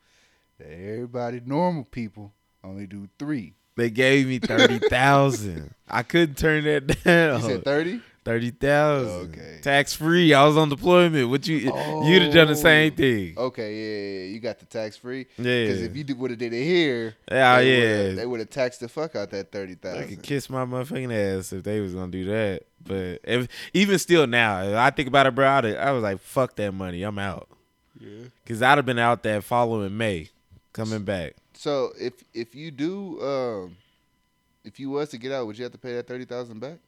[0.64, 3.56] that everybody, normal people, only do three.
[3.78, 5.74] They gave me thirty thousand.
[5.90, 7.42] I couldn't turn that You down.
[7.42, 8.02] said thirty?
[8.24, 9.32] Thirty thousand.
[9.34, 9.60] Okay.
[9.64, 10.34] Tax free.
[10.34, 11.30] I was on deployment.
[11.30, 11.58] What you
[12.04, 12.96] you'd have done the same Oh.
[12.98, 13.34] thing.
[13.38, 14.34] Okay, yeah, yeah, yeah.
[14.34, 15.26] You got the tax free.
[15.38, 15.44] Yeah.
[15.66, 17.98] Because if you would have did it here, Yeah, oh, they yeah.
[18.04, 20.04] would've- they would have taxed the fuck out that thirty thousand.
[20.04, 22.64] I could kiss my motherfucking ass if they was gonna do that.
[22.86, 25.48] But if even still now, if I think about it, bro.
[25.48, 27.02] I'd, I was like, fuck that money.
[27.04, 27.48] I'm out.
[28.00, 28.26] Yeah.
[28.46, 30.30] Cause I'd have been out that following May,
[30.74, 31.36] coming back.
[31.54, 33.78] So if if you do, um,
[34.64, 36.80] if you was to get out, would you have to pay that thirty thousand back?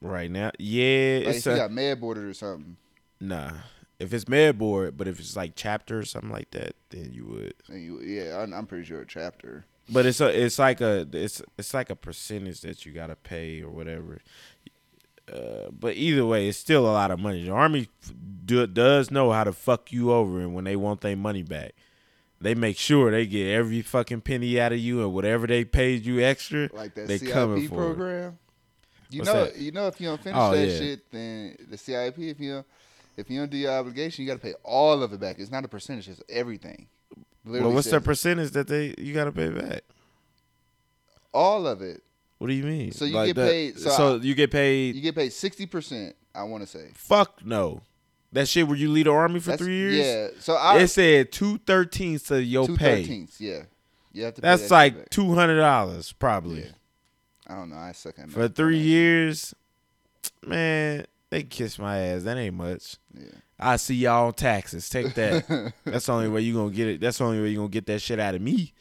[0.00, 2.76] Right now, yeah, Like it's you a, got med boarded or something,
[3.20, 3.50] nah.
[3.98, 7.24] If it's med board, but if it's like chapter or something like that, then you
[7.24, 7.54] would.
[7.68, 9.64] and you, yeah, I'm, I'm pretty sure a chapter.
[9.88, 13.60] But it's a it's like a it's it's like a percentage that you gotta pay
[13.60, 14.20] or whatever.
[15.32, 17.44] Uh, but either way, it's still a lot of money.
[17.44, 17.88] The army
[18.44, 21.72] do, does know how to fuck you over, and when they want their money back,
[22.40, 26.04] they make sure they get every fucking penny out of you, and whatever they paid
[26.06, 27.76] you extra, Like that They CIP coming for it.
[27.78, 28.38] program.
[29.10, 29.56] You What's know, that?
[29.56, 30.78] you know, if you don't finish Oh, that yeah.
[30.78, 32.66] shit, then the CIP, if you don't,
[33.16, 35.38] if you don't do your obligation, you got to pay all of it back.
[35.38, 36.86] It's not a percentage; it's everything.
[37.44, 39.82] well, what's the percentage that they you gotta pay back?
[41.32, 42.02] all of it.
[42.38, 42.92] What do you mean?
[42.92, 44.94] So you Like get that- paid- so So, I- you get paid.
[44.94, 46.14] You get paid sixty percent.
[46.34, 47.80] I want to say fuck no.
[48.32, 49.96] That shit where you lead the army for That's- three years.
[49.96, 50.28] Yeah.
[50.40, 53.02] So I it said two thirteenths of your two pay.
[53.04, 53.36] thirteenths.
[53.40, 53.62] Yeah.
[54.12, 54.40] You have to.
[54.40, 56.68] That's that like two hundred dollars probably Yeah.
[57.46, 57.76] I don't know.
[57.76, 58.34] I suck at math.
[58.34, 59.54] for three years.
[60.44, 62.24] Man, they kiss my ass.
[62.24, 62.96] That ain't much.
[63.14, 63.26] Yeah.
[63.58, 64.88] I see y'all on taxes.
[64.88, 65.72] Take that.
[65.84, 67.00] That's the only way you gonna get it.
[67.00, 68.72] That's the only way you gonna get that shit out of me.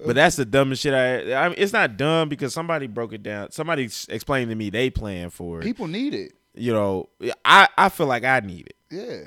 [0.00, 0.94] Uh, but that's the dumbest shit.
[0.94, 3.50] I, I mean, it's not dumb because somebody broke it down.
[3.50, 5.64] Somebody explained to me they plan for it.
[5.64, 6.32] People need it.
[6.54, 7.08] You know,
[7.44, 8.76] I I feel like I need it.
[8.90, 9.20] Yeah,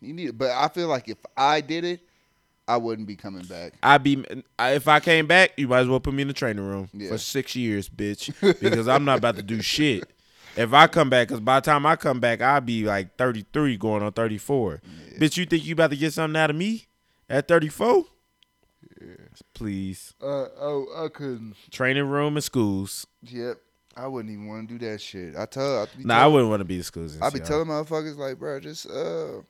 [0.00, 0.38] you need it.
[0.38, 2.00] But I feel like if I did it,
[2.66, 3.72] I wouldn't be coming back.
[3.82, 4.24] I'd be
[4.58, 7.08] if I came back, you might as well put me in the training room Yeah.
[7.10, 10.04] for six years, bitch, because I'm not about to do shit.
[10.56, 13.76] If I come back, because by the time I come back, I'll be like 33,
[13.76, 14.80] going on 34.
[15.18, 16.86] Bitch, you think you about to get something out of me
[17.30, 18.04] at 34?
[19.00, 19.06] Yeah.
[19.54, 21.54] Please, Uh, oh, I couldn't.
[21.70, 23.06] training room and schools.
[23.22, 23.58] Yep,
[23.98, 25.34] I wouldn't even want to do that shit.
[25.36, 25.82] I tell.
[25.82, 27.14] I be Nah, I wouldn't want to be the schools.
[27.16, 27.46] and I be shit.
[27.46, 29.40] telling motherfuckers like, bro, just uh,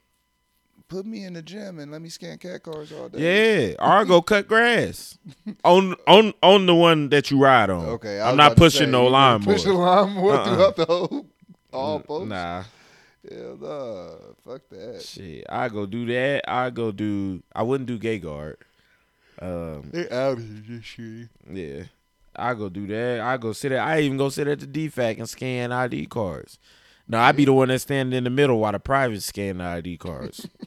[0.89, 3.69] put me in the gym and let me scan CAC cards all day.
[3.69, 5.19] Yeah, or I'll go cut grass
[5.65, 7.85] on on on the one that you ride on.
[7.87, 10.33] Okay, I'm not pushing say, no gonna Push the lawnmower.
[10.35, 10.55] Uh-uh.
[10.55, 11.27] throughout the whole
[11.73, 12.29] all posts.
[12.31, 12.65] Nah,
[13.31, 15.03] Hell nah, fuck that.
[15.03, 15.45] shit.
[15.51, 16.49] I go do that.
[16.49, 17.43] I go do.
[17.55, 18.57] I wouldn't do gay guard.
[19.41, 21.29] Um, They're out of this shit.
[21.53, 21.83] yeah,
[22.39, 23.21] I go do that.
[23.21, 23.81] I go sit at.
[23.81, 26.59] I even go sit at the DFAC and scan ID cards.
[27.09, 29.65] No, I be the one that's standing in the middle while the private scan the
[29.65, 30.47] ID cards.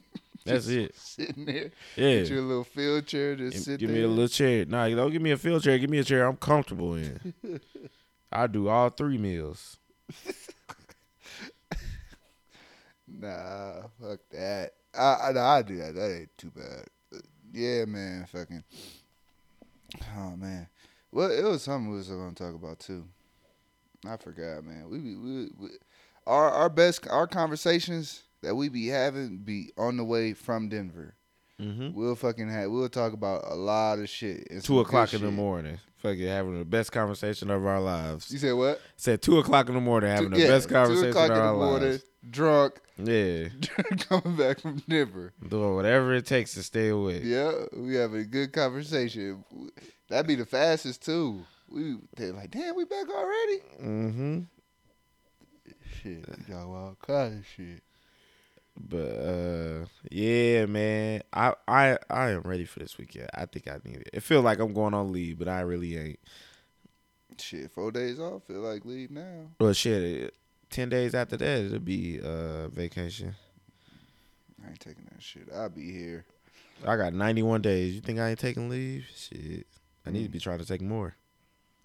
[0.44, 0.96] That's it.
[0.96, 2.18] Sitting there, Yeah.
[2.22, 3.98] get your little field chair, just Give, sit give there.
[3.98, 4.64] me a little chair.
[4.64, 5.78] Nah, you don't give me a field chair.
[5.78, 7.32] Give me a chair I'm comfortable in.
[8.32, 9.76] I do all three meals.
[13.06, 14.70] Nah, fuck that.
[14.94, 15.00] I
[15.34, 15.94] I, I do that.
[15.94, 16.86] That ain't too bad.
[17.52, 18.26] Yeah, man.
[18.32, 18.64] Fucking.
[20.16, 20.66] Oh man.
[21.12, 23.04] Well, it was something we was gonna talk about too.
[24.06, 24.88] I forgot, man.
[24.90, 25.68] We be we, we
[26.26, 31.14] our our best our conversations that we be having be on the way from Denver.
[31.60, 31.92] Mm-hmm.
[31.94, 34.48] We'll fucking have we'll talk about a lot of shit.
[34.50, 35.34] some Two o'clock in the shit.
[35.34, 35.78] morning.
[35.98, 38.28] Fucking having the best conversation of our lives.
[38.32, 38.80] You said what?
[38.96, 41.36] Said two o'clock in the morning having Two- the yeah, best two conversation o'clock of
[41.36, 42.04] in the our morning, lives.
[42.28, 43.48] drunk, Yeah.
[44.08, 45.32] coming back from Denver.
[45.46, 47.22] Doing whatever it takes to stay awake.
[47.22, 49.44] Yeah, we having a good conversation.
[50.12, 51.42] That'd be the fastest too.
[51.70, 53.60] We they're like, damn, we back already.
[53.82, 54.40] Mm-hmm.
[55.90, 57.82] Shit, got all kind of shit.
[58.78, 61.22] But uh yeah, man.
[61.32, 63.30] I I I am ready for this weekend.
[63.32, 64.10] I think I need it.
[64.12, 66.20] It feels like I'm going on leave, but I really ain't.
[67.38, 68.42] Shit, four days off.
[68.44, 69.46] Feel like leave now.
[69.58, 70.34] Well shit, it,
[70.68, 73.34] ten days after that it'll be uh vacation.
[74.62, 75.48] I ain't taking that shit.
[75.54, 76.26] I'll be here.
[76.86, 77.94] I got ninety one days.
[77.94, 79.06] You think I ain't taking leave?
[79.16, 79.66] Shit.
[80.06, 80.32] I need to Mm.
[80.32, 81.14] be trying to take more.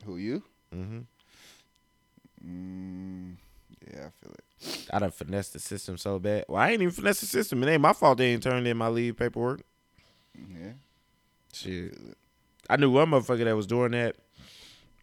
[0.06, 0.44] Who you?
[0.74, 1.00] Mm-hmm.
[2.46, 3.36] Mm,
[3.92, 4.88] yeah, I feel it.
[4.92, 6.46] I done finessed the system so bad.
[6.48, 7.62] Well, I ain't even finessed the system.
[7.64, 9.62] It ain't my fault they ain't turned in my leave paperwork.
[10.36, 10.74] Yeah,
[11.54, 11.94] Shit.
[11.94, 12.18] it.
[12.70, 14.16] I knew one motherfucker that was doing that.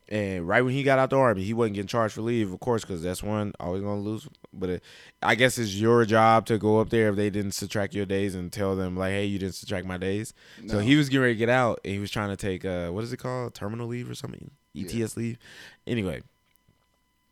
[0.08, 2.60] And right when he got out the army, he wasn't getting charged for leave, of
[2.60, 4.28] course, because that's one always gonna lose.
[4.52, 4.82] But it,
[5.22, 8.34] I guess it's your job to go up there if they didn't subtract your days
[8.34, 10.34] and tell them like, "Hey, you didn't subtract my days."
[10.66, 12.90] So he was getting ready to get out, and he was trying to take uh,
[12.90, 15.04] what is it called, terminal leave or something, Yeah.
[15.04, 15.38] ETS leave.
[15.86, 16.20] Anyway,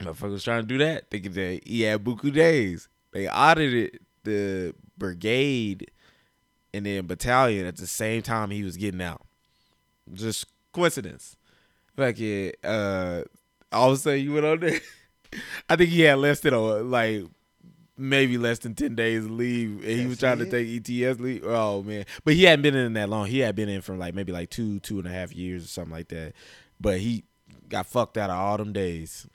[0.00, 2.88] motherfucker was trying to do that, thinking that he had buku days.
[3.12, 5.90] They audited the brigade
[6.72, 9.20] and then battalion at the same time he was getting out.
[10.12, 11.36] Just coincidence.
[11.96, 13.22] Like yeah, uh,
[13.70, 14.80] all of a sudden you went on there.
[15.68, 17.24] I think he had less than a like
[17.96, 21.44] maybe less than ten days leave, and he was trying to take ETS leave.
[21.44, 23.26] Oh man, but he hadn't been in that long.
[23.26, 25.68] He had been in for like maybe like two, two and a half years or
[25.68, 26.32] something like that.
[26.80, 27.24] But he
[27.68, 29.26] got fucked out of all them days.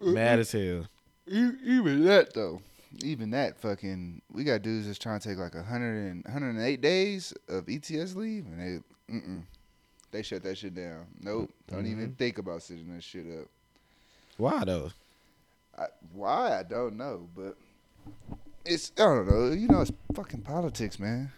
[0.00, 0.86] Mad as hell.
[1.26, 2.60] Even that though,
[3.04, 6.80] even that fucking, we got dudes that's trying to take like a hundred and 108
[6.80, 9.42] days of ETS leave, and they, mm-mm,
[10.12, 11.06] they shut that shit down.
[11.20, 12.14] Nope, don't even Mm-hmm.
[12.14, 13.46] think about setting that shit up.
[14.36, 14.90] Why though?
[15.76, 17.56] I, why I don't know, but
[18.64, 19.48] it's I don't know.
[19.52, 21.32] You know, it's fucking politics, man.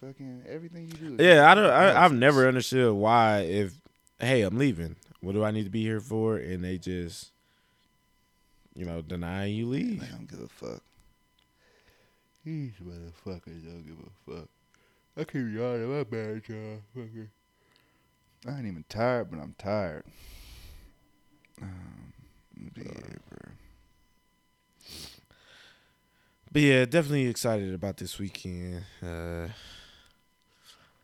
[0.00, 1.22] Fucking everything you do.
[1.24, 1.70] Yeah, I don't.
[1.70, 3.40] I, I've never understood why.
[3.40, 3.74] If
[4.20, 4.96] hey, I'm leaving.
[5.20, 6.36] What do I need to be here for?
[6.36, 7.32] And they just,
[8.74, 10.82] you know, deny you They I don't give a fuck.
[12.44, 14.48] These motherfuckers don't give a fuck.
[15.16, 17.28] I keep yawning my bad job, fucker.
[18.48, 20.04] I ain't even tired, but I'm tired.
[21.62, 22.12] Um,
[22.76, 22.82] yeah.
[26.52, 28.82] But yeah, definitely excited about this weekend.
[29.02, 29.48] Uh,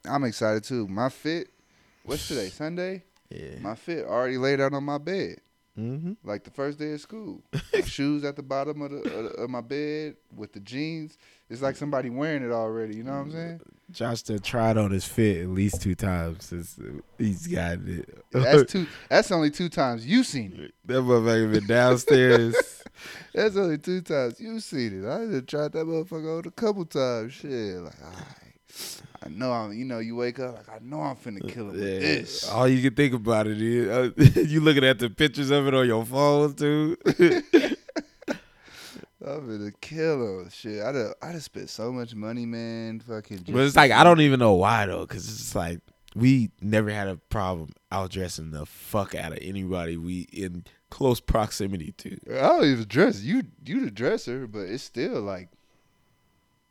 [0.08, 0.86] I'm excited too.
[0.88, 1.48] My fit.
[2.04, 2.48] What's today?
[2.50, 3.04] Sunday.
[3.30, 3.58] yeah.
[3.60, 5.38] My fit already laid out on my bed.
[5.78, 6.12] Mm-hmm.
[6.22, 7.42] like the first day of school.
[7.86, 11.16] Shoes at the bottom of, the, of, the- of my bed with the jeans.
[11.52, 12.96] It's like somebody wearing it already.
[12.96, 13.60] You know what I'm saying?
[13.90, 16.78] Josh done tried on his fit at least two times since
[17.18, 18.24] he's gotten it.
[18.30, 18.86] That's two.
[19.10, 20.74] That's only two times you seen it.
[20.86, 22.56] that motherfucker been downstairs.
[23.34, 25.06] That's only two times you seen it.
[25.06, 27.34] I done tried that motherfucker on a couple times.
[27.34, 29.74] Shit, like, all right, I know I'm.
[29.74, 32.48] You know, you wake up like I know I'm finna kill him with this.
[32.48, 35.74] All you can think about it is uh, you looking at the pictures of it
[35.74, 36.96] on your phone too.
[39.26, 40.50] I'm finna kill him.
[40.50, 43.00] Shit, I done, I just spent so much money, man.
[43.00, 43.38] Fucking.
[43.38, 45.80] Just but it's like I don't even know why though, because it's just like
[46.14, 51.92] we never had a problem outdressing the fuck out of anybody we in close proximity
[51.98, 52.18] to.
[52.30, 53.42] I don't even dress you.
[53.64, 55.48] You the dresser, but it's still like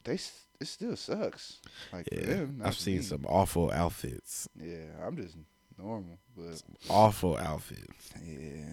[0.03, 0.17] they.
[0.59, 1.59] It still sucks.
[1.91, 3.01] Like Yeah, them, I've seen me.
[3.01, 4.47] some awful outfits.
[4.61, 5.35] Yeah, I'm just
[5.75, 8.11] normal, but Awful outfits.
[8.23, 8.65] yeah.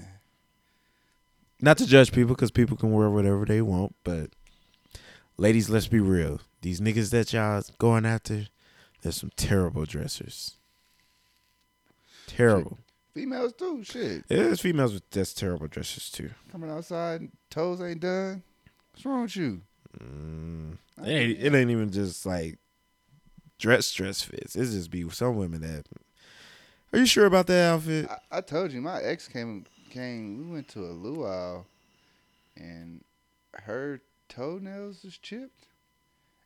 [1.60, 4.30] Not to judge people, because people can wear whatever they want, but
[5.36, 6.40] ladies, let's be real.
[6.62, 8.46] These niggas that y'all going after,
[9.02, 10.56] there's some terrible dressers.
[12.26, 12.78] Terrible.
[13.14, 13.82] Females too.
[13.82, 16.30] Shit, Yeah, there's females with that's terrible dressers too.
[16.52, 18.42] coming outside, toes ain't done.
[18.92, 19.62] What's wrong with you?
[20.00, 22.58] Mm, it, ain't, it ain't even just like
[23.58, 24.54] dress dress fits.
[24.54, 25.86] It's just be some women that.
[26.92, 28.08] Are you sure about that outfit?
[28.08, 30.38] I, I told you, my ex came came.
[30.38, 31.64] We went to a luau,
[32.56, 33.02] and
[33.54, 35.66] her toenails was chipped,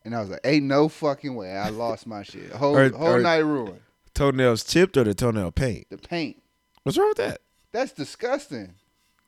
[0.05, 2.53] and I was like, "Ain't no fucking way!" I lost my shit.
[2.53, 3.81] Whole Or- whole or- night ruined.
[4.15, 5.87] Toenails chipped or the toenail paint?
[5.91, 6.43] The paint.
[6.83, 7.41] What's wrong with that?
[7.73, 8.75] That's disgusting.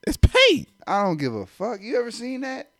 [0.07, 0.69] It's paint.
[0.87, 1.81] I don't give a fuck.
[1.81, 2.71] You ever seen that?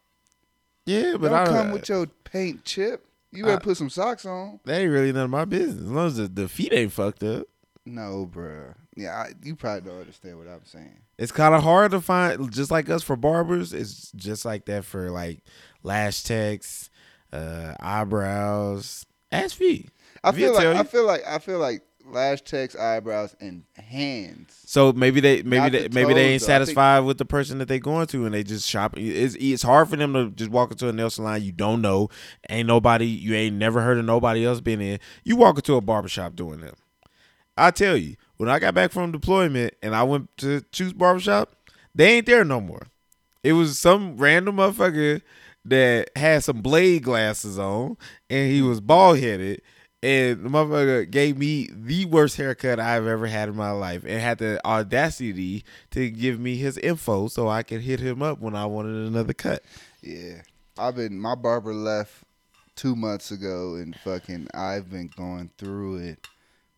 [0.85, 3.07] Yeah, but don't I come with your paint chip.
[3.33, 4.61] You better I- put some socks on.
[4.65, 5.83] that ain't really none of my business.
[5.85, 7.47] As long as the, the feet ain't fucked up.
[7.87, 8.75] No, bruh.
[8.97, 11.01] Yeah, I, you probably don't understand what I'm saying.
[11.19, 13.73] It's kind of hard to find, just like us for barbers.
[13.73, 15.41] It's just like that for like
[15.83, 16.91] lash techs,
[17.33, 19.91] uh, eyebrows, ass feet.
[20.23, 24.57] I If feel like I feel like I feel like lash techs, eyebrows, and hands.
[24.65, 26.47] So maybe they maybe they the maybe they ain't though.
[26.47, 28.95] Satisfied with the person that they going to, and they just shop.
[28.97, 32.09] It's it's hard for them to just walk into a nail salon you don't know,
[32.49, 34.99] ain't nobody you ain't never heard of nobody else been in.
[35.25, 36.75] You walk into a barbershop doing them.
[37.57, 41.55] I tell you, when I got back from deployment and I went to choose barbershop,
[41.95, 42.89] they ain't there no more.
[43.43, 45.23] It was some random motherfucker
[45.65, 47.97] that had some blade glasses on
[48.29, 49.63] and he was bald headed.
[50.03, 54.21] And the motherfucker gave me the worst haircut I've ever had in my life and
[54.21, 58.55] had the audacity to give me his info so I could hit him up when
[58.55, 59.63] I wanted another cut.
[60.03, 60.43] Yeah,
[60.77, 61.19] I've been.
[61.19, 62.25] My barber left
[62.77, 66.29] two months ago, and fucking, I've been going through it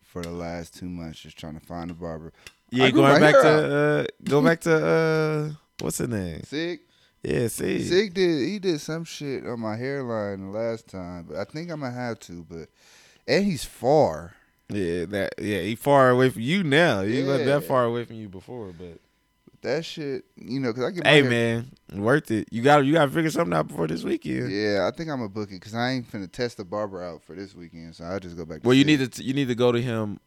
[0.07, 2.33] for the last two months, just trying to find a barber.
[2.71, 6.43] Yeah, going my back to uh go back to uh what's his name?
[6.43, 6.79] Sig,
[7.23, 7.83] Yeah, see.
[7.83, 8.47] Sig did.
[8.47, 11.93] He did some shit on my hairline the last time, but I think I'm gonna
[11.93, 12.45] have to.
[12.49, 12.69] But
[13.27, 14.33] and he's far.
[14.69, 17.03] Yeah, that yeah, he far away from you now.
[17.03, 18.99] He wasn't that far away from you before, but
[19.67, 22.47] That shit, you know, cause I get hey hair- man, worth it.
[22.51, 24.49] You got you got to figure something out before this weekend.
[24.49, 27.21] Yeah, I think I'm gonna book it because I ain't finna test the barber out
[27.21, 28.61] for this weekend, so I'll just go back.
[28.61, 28.87] To Well, you Sig.
[28.99, 30.19] need to you need to go to him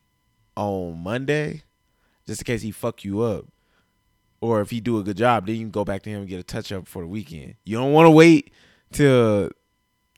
[0.56, 1.62] on Monday,
[2.26, 3.46] just in case he fuck you up,
[4.42, 6.28] or if he do a good job, then you can go back to him and
[6.28, 7.54] get a touch up for the weekend.
[7.64, 8.52] You don't want to wait
[8.92, 9.50] till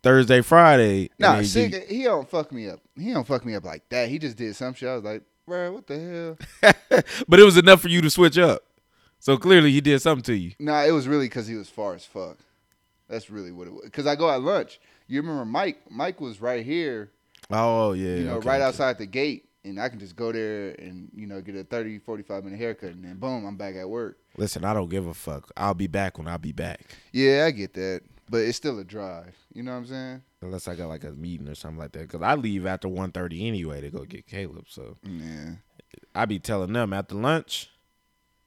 [0.02, 1.10] Thursday, Friday.
[1.20, 2.80] Nah, you- he don't fuck me up.
[2.98, 4.08] He don't fuck me up like that.
[4.08, 4.88] He just did some shit.
[4.88, 6.72] I was like, bro, what the hell?
[7.28, 8.62] but it was enough for you to switch up.
[9.22, 10.50] So clearly, he did something to you.
[10.58, 12.38] Nah, it was really because he was far as fuck.
[13.08, 13.82] That's really what it was.
[13.84, 14.80] Because I go at lunch.
[15.06, 15.78] You remember Mike?
[15.88, 17.12] Mike was right here,
[17.48, 18.64] Oh yeah, you know, okay, right okay.
[18.64, 19.48] outside the gate.
[19.64, 22.90] And I can just go there and, you know, get a 30, 45 minute haircut.
[22.94, 24.18] And then boom, I'm back at work.
[24.36, 25.52] Listen, I don't give a fuck.
[25.56, 26.80] I'll be back when I'll be back.
[27.12, 28.00] Yeah, I get that.
[28.28, 29.36] But it's still a drive.
[29.54, 30.22] You know what I'm saying?
[30.40, 32.08] Unless I got like a meeting or something like that.
[32.10, 34.64] Because I leave after 1.30 anyway to go get Caleb.
[34.68, 35.52] So Yeah.
[36.12, 37.70] I be telling them after lunch,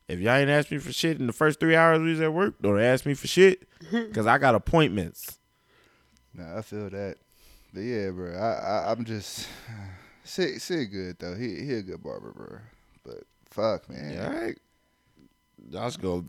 [0.08, 2.34] if y'all ain't ask me for shit in the first three hours we was at
[2.34, 3.68] work, don't ask me for shit.
[3.92, 5.38] Because I got appointments.
[6.34, 7.18] Nah, I feel that.
[7.74, 8.54] But yeah, bro, I,
[8.88, 9.48] I I'm just
[10.24, 11.36] Sid, Sid good though.
[11.36, 12.58] He he a good barber, bro.
[13.04, 14.14] But fuck, man.
[14.14, 14.58] Yeah, all right.
[15.72, 16.24] Josh go.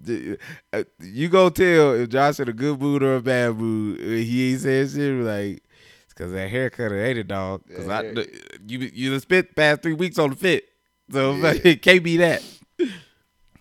[0.73, 4.01] uh, You go tell if Josh in a good mood or a bad mood.
[4.01, 5.63] uh, He ain't saying shit like
[6.05, 7.63] it's because that haircut ate it, dog.
[7.67, 8.27] Because Yeah, I hair-
[8.67, 10.65] you you done spent past three weeks on the fit,
[11.11, 11.53] so Yeah.
[11.65, 12.43] it can't be that.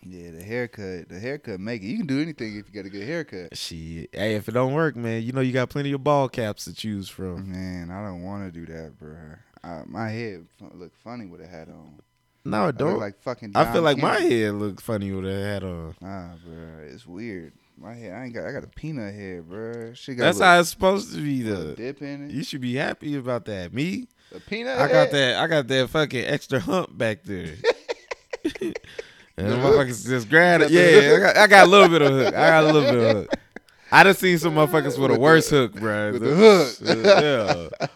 [0.07, 1.87] Yeah, the haircut, the haircut make it.
[1.87, 3.57] You can do anything if you got a good haircut.
[3.57, 6.65] Shit, hey, if it don't work, man, you know you got plenty of ball caps
[6.65, 7.51] to choose from.
[7.51, 9.15] Man, I don't want to do that, bro.
[9.63, 11.99] I, my head look funny with a hat on.
[12.47, 12.99] No, it I don't.
[12.99, 13.53] like fucking.
[13.55, 15.95] I feel like my head looks funny with a hat on.
[15.99, 17.53] Nah, bro, it's weird.
[17.75, 18.45] My head, I ain't got.
[18.45, 19.93] I got a peanut head, bro.
[19.95, 21.73] She got That's how it's supposed to be, though.
[21.73, 22.31] dip in it.
[22.31, 23.73] You should be happy about that.
[23.73, 24.77] Me, A peanut.
[24.77, 25.37] I got that.
[25.37, 27.55] I got that fucking extra hump back there.
[29.37, 30.69] and The the motherfuckers just grab it.
[30.69, 32.27] The Yeah, I got, I got a little bit of hook.
[32.33, 33.29] I got a little bit of hook.
[33.91, 36.11] I done seen some motherfuckers with, a worse the- hook, bro.
[36.13, 37.79] with the hook.
[37.79, 37.87] yeah.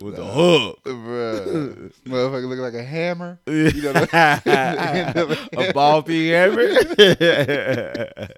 [0.00, 0.78] with the hook.
[0.84, 1.92] Bruh.
[2.06, 3.38] Motherfucker look like a hammer.
[3.46, 4.06] You know,
[5.68, 6.66] a ball peen hammer.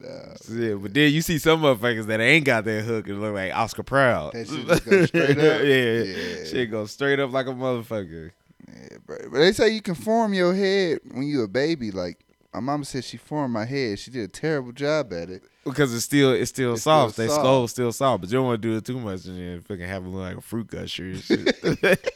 [0.00, 0.34] Nah.
[0.44, 3.54] Shit, but then you see some motherfuckers that ain't got that hook and look like
[3.54, 4.32] Oscar Proud.
[4.32, 5.62] That shit just straight up?
[5.62, 6.02] yeah.
[6.02, 6.44] Yeah.
[6.44, 8.32] shit go straight up like a motherfucker.
[8.68, 9.16] Yeah, bro.
[9.30, 11.90] But they say you can form your head when you a baby.
[11.90, 12.18] Like
[12.54, 13.98] my mama said, she formed my head.
[13.98, 15.42] She did a terrible job at it.
[15.64, 17.14] Because it's still it's still It's soft.
[17.14, 17.40] still they soft.
[17.40, 19.86] skull's still soft, but you don't want to do it too much and then fucking
[19.86, 21.56] have it look like a fruit gusher and shit.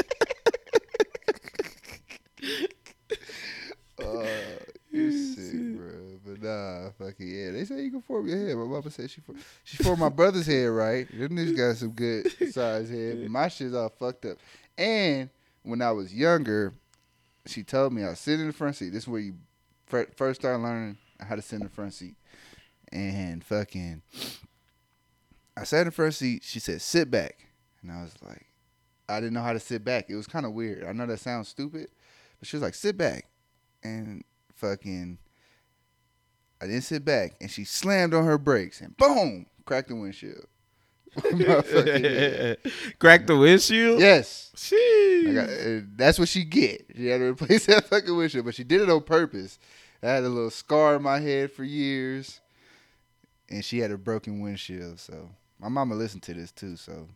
[3.99, 4.27] Uh,
[4.93, 5.91] you sick, bro.
[6.25, 7.51] But nah, fucking yeah.
[7.53, 8.57] They say you can form your head.
[8.57, 11.09] My mama said she formed, she formed my brother's head right.
[11.11, 13.23] Them niggas got some good size head.
[13.23, 14.37] But my shit's all fucked up.
[14.77, 15.31] And
[15.67, 16.75] when I was younger,
[17.45, 18.91] she told me I was sitting in the front seat.
[18.91, 19.35] This is where you
[19.87, 22.14] first start learning how to sit in the front seat.
[22.93, 24.03] And fucking,
[25.57, 26.45] I sat in the front seat.
[26.45, 27.49] She said, "Sit back,"
[27.83, 28.47] and I was like,
[29.09, 30.07] I didn't know how to sit back.
[30.09, 30.85] It was kind of weird.
[30.85, 31.89] I know that sounds stupid,
[32.39, 33.27] but she was like, "Sit back,"
[33.83, 34.23] and
[34.55, 35.19] fucking,
[36.61, 40.47] I didn't sit back, and she slammed on her brakes, and boom, cracked the windshield.
[42.99, 43.99] Crack the windshield?
[43.99, 44.53] yes.
[44.55, 45.06] Sheesh.
[45.29, 46.87] I got, uh, that's what she get.
[46.95, 49.59] She had to replace that fucking windshield, but she did it on purpose.
[50.03, 52.41] I had a little scar in my head for years,
[53.49, 55.01] and she had a broken windshield.
[55.01, 56.77] So my mama listened to this too.
[56.77, 57.09] So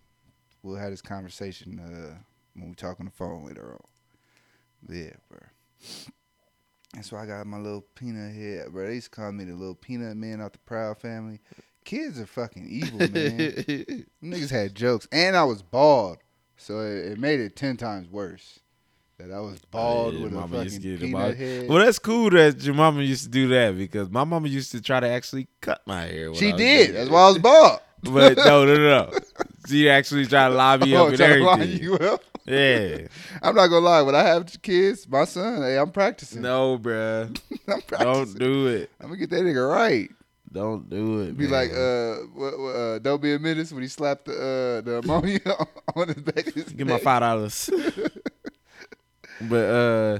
[0.62, 2.18] we'll have this conversation uh,
[2.55, 4.96] when we talk on the phone later on.
[4.96, 5.40] Yeah, bro.
[6.94, 8.86] That's why I got my little peanut head, bro.
[8.86, 11.40] They used to call me the little peanut man out the Proud Family.
[11.84, 14.07] Kids are fucking evil, man.
[14.22, 16.18] Niggas had jokes, and I was bald,
[16.61, 18.61] so it, it made it ten times worse.
[19.18, 21.68] That I was bald Oh, Yeah, with a fucking peanut about- head.
[21.68, 24.80] Well, that's cool that your mama used to do that because my mama used to
[24.80, 26.34] try to actually cut my hair.
[26.34, 26.94] she did.
[26.94, 27.80] That's why I was bald.
[28.02, 29.12] But no, no, no.
[29.68, 31.82] She actually tried to lie me Oh, up and trying to line everything.
[31.82, 32.22] you up.
[32.46, 33.08] Yeah.
[33.42, 34.00] I'm not gonna lie.
[34.00, 36.40] When I have kids, my son, hey, I'm practicing.
[36.40, 37.38] No, bruh.
[37.68, 38.90] I'm Don't do it.
[39.02, 40.11] I'm gonna get that nigga right.
[40.53, 41.36] Don't do it.
[41.36, 41.53] Be man.
[41.53, 44.98] like, uh, what, what, uh, don't be a menace when he slapped the uh, the
[44.98, 45.40] ammonia
[45.94, 46.46] on his back.
[46.48, 47.70] Of his Give my five dollars.
[49.42, 50.18] but uh,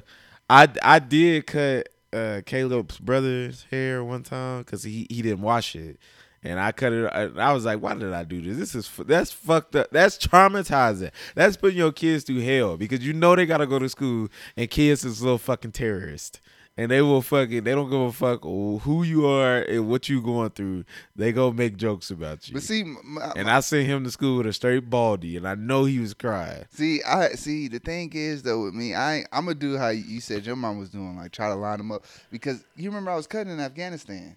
[0.49, 5.75] I I did cut uh Caleb's brother's hair one time because he he didn't wash
[5.75, 5.99] it,
[6.45, 7.07] and I cut it.
[7.13, 8.57] I, I was like, why did I do this?
[8.57, 9.89] This is fu- that's fucked up.
[9.91, 11.11] That's traumatizing.
[11.35, 14.71] That's putting your kids through hell because you know they gotta go to school and
[14.71, 16.41] kids is a little fucking terrorists.
[16.77, 20.23] And they will fucking they don't give a fuck who you are and what you
[20.23, 20.85] going through.
[21.15, 22.55] They go make jokes about you.
[22.55, 25.57] But see, my, and I sent him to school with a straight baldy, and I
[25.57, 26.65] know he was crying.
[26.71, 27.69] See, I see.
[27.69, 30.79] The thing is, though, with me, I I'm gonna do how you said your mom
[30.79, 32.07] was doing, like try to line them up.
[32.31, 34.37] Because you remember I was cutting in Afghanistan.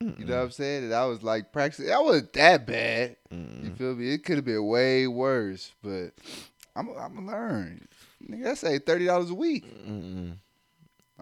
[0.00, 0.84] You know what I'm saying?
[0.84, 1.90] And I was like practicing.
[1.92, 3.16] I wasn't that bad.
[3.30, 4.12] You feel me?
[4.12, 6.10] It could have been way worse, but
[6.76, 7.88] I'm I'm gonna learn.
[8.28, 9.64] Nigga, I say thirty dollars a week.
[9.86, 10.38] Mm-mm.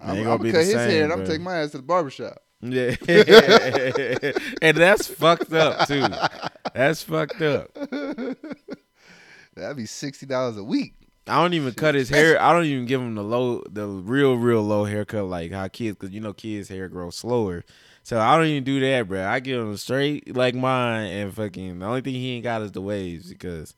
[0.01, 1.27] I'm, I'm gonna cut his same, hair and I'm bro.
[1.27, 2.39] gonna take my ass to the barbershop.
[2.61, 2.95] Yeah,
[4.63, 6.07] and that's fucked up too.
[6.73, 7.75] That's fucked up.
[9.55, 10.95] That'd be sixty dollars a week.
[11.27, 12.41] I don't even cut his hair.
[12.41, 15.97] I don't even give him the low, the real, real low haircut like how kids,
[15.97, 17.65] because you know kids' hair grows slower.
[18.05, 19.25] So I don't even do that, bro.
[19.25, 22.73] I give him straight like mine, and fucking the only thing he ain't got is
[22.73, 23.75] the waves because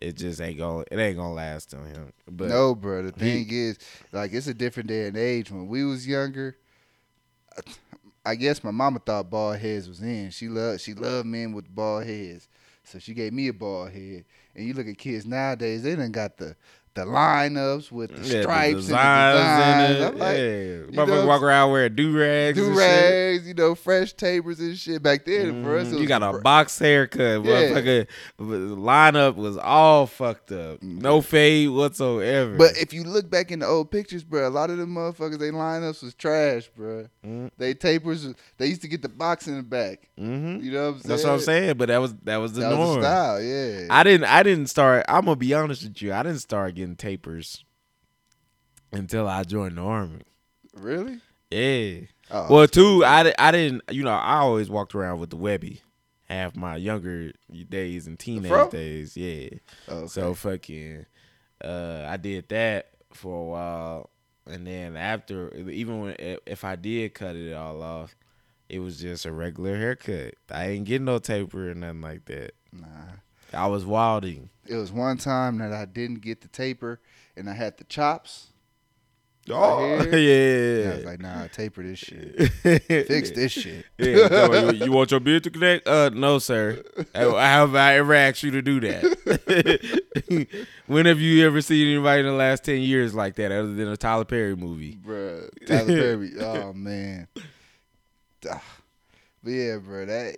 [0.00, 2.12] it just ain't gonna, it ain't gonna last on him.
[2.30, 3.02] But no, bro.
[3.10, 3.78] The he- thing is,
[4.12, 5.50] like, it's a different day and age.
[5.50, 6.56] When we was younger,
[8.24, 10.30] I guess my mama thought bald heads was in.
[10.30, 12.48] She loved she loved men with bald heads,
[12.82, 14.24] so she gave me a bald head.
[14.54, 16.56] And you look at kids nowadays; they done got the
[16.94, 19.96] the lineups with the yeah, stripes the and the designs.
[19.96, 20.08] in it.
[20.08, 20.36] I'm like,
[20.96, 22.56] yeah, know, walk around wearing do rags.
[22.56, 25.02] do rags, you know, fresh tapers and shit.
[25.02, 25.98] Back then, for us, Mm-hmm.
[25.98, 27.44] you got a box haircut.
[27.44, 27.70] Yeah.
[27.70, 28.06] Motherfucker,
[28.38, 28.44] the
[28.76, 30.82] lineup was all fucked up.
[30.82, 32.56] No fade whatsoever.
[32.56, 35.38] But if you look back in the old pictures, bro, a lot of them motherfuckers,
[35.38, 37.06] they lineups was trash, bro.
[37.26, 37.50] Mhm.
[37.58, 38.26] They tapers,
[38.58, 40.08] they used to get the box in the back.
[40.16, 41.08] hmm You know what I'm saying?
[41.08, 41.76] that's what I'm saying.
[41.76, 43.00] But that was that was the That was norm.
[43.00, 43.86] the style, yeah.
[43.90, 44.26] I didn't.
[44.26, 45.04] I didn't start.
[45.08, 46.12] I'm gonna be honest with you.
[46.12, 47.64] I didn't start getting tapers
[48.92, 50.20] until I joined the army.
[50.74, 51.20] really?
[51.50, 52.00] Yeah.
[52.30, 55.80] Oh, Well, two, I, I didn't, you know, I always walked around with the Webbie
[56.24, 57.32] half my younger
[57.68, 59.16] days and teenage days.
[59.16, 59.50] Yeah.
[59.88, 60.06] okay.
[60.08, 61.06] So fucking,
[61.62, 64.10] uh, I did that for a while,
[64.46, 68.14] and then after, even when if I did cut it all off,
[68.68, 70.34] it was just a regular haircut.
[70.50, 72.52] I ain't getting no taper or nothing like that.
[72.72, 72.86] nah.
[73.54, 74.50] I was wilding.
[74.66, 77.00] It was one time that I didn't get the taper
[77.36, 78.48] and I had the chops.
[79.50, 80.18] Oh here.
[80.84, 80.90] yeah.
[80.90, 82.50] I was like, nah, taper this shit.
[82.52, 83.84] Fix this shit.
[83.98, 85.86] Yeah, no, you, you want your beard to connect?
[85.86, 86.82] Uh, no, sir.
[87.14, 90.48] How have I ever asked you to do that?
[90.86, 93.88] when have you ever seen anybody in the last ten years like that, other than
[93.88, 94.96] a Tyler Perry movie?
[94.96, 95.50] Bruh.
[95.66, 96.32] Tyler Perry.
[96.40, 97.28] Oh man.
[98.50, 98.62] Ah.
[99.42, 100.36] But yeah, bro, that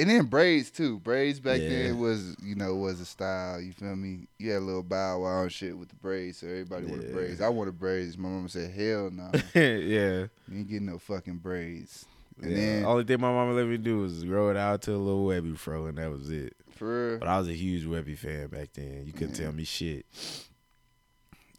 [0.00, 0.98] and then braids too.
[1.00, 1.68] Braids back Yeah.
[1.68, 3.60] then was you know was a style.
[3.60, 4.26] You feel me?
[4.38, 7.40] You had a little bow wow and shit with the braids, so everybody wanted braids.
[7.40, 8.16] I wanted braids.
[8.18, 9.68] My mama said, "Hell no, yeah.
[9.68, 12.06] you ain't getting no fucking braids."
[12.42, 12.56] And yeah.
[12.56, 15.26] then Only thing my mama let me do was grow it out to a little
[15.26, 16.56] Webbie fro, and that was it.
[16.74, 19.04] for real, But I was a huge Webbie fan back then.
[19.06, 19.44] You couldn't Yeah.
[19.44, 20.06] tell me shit.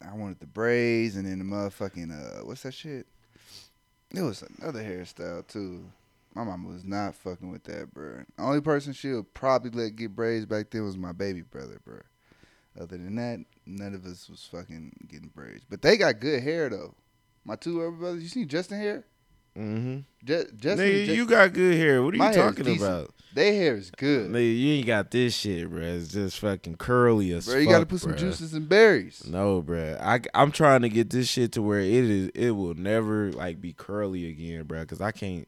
[0.04, 3.06] I wanted the braids, and then the motherfucking uh, what's that shit?
[4.14, 5.84] It was another hairstyle too.
[6.34, 8.22] My mama was not fucking with that, bro.
[8.36, 11.80] The only person she would probably let get braids back then was my baby brother,
[11.84, 12.00] bro.
[12.80, 15.64] Other than that, none of us was fucking getting braids.
[15.68, 16.94] But they got good hair though.
[17.44, 19.04] My two other brothers, you see Justin hair?
[19.58, 19.98] Mm-hmm.
[20.24, 22.02] Just, Justin, Nigga, Ju- you got good hair.
[22.02, 23.10] What are you talking about?
[23.34, 24.30] they hair is good.
[24.30, 25.80] Nigga, you ain't got this shit, bro.
[25.82, 28.18] It's just fucking curly as Bro, you gotta put some bruh.
[28.18, 29.22] juices and berries.
[29.26, 29.98] No, bro.
[30.00, 32.30] I I'm trying to get this shit to where it is.
[32.34, 34.84] It will never like be curly again, bro.
[34.86, 35.46] Cause I can't.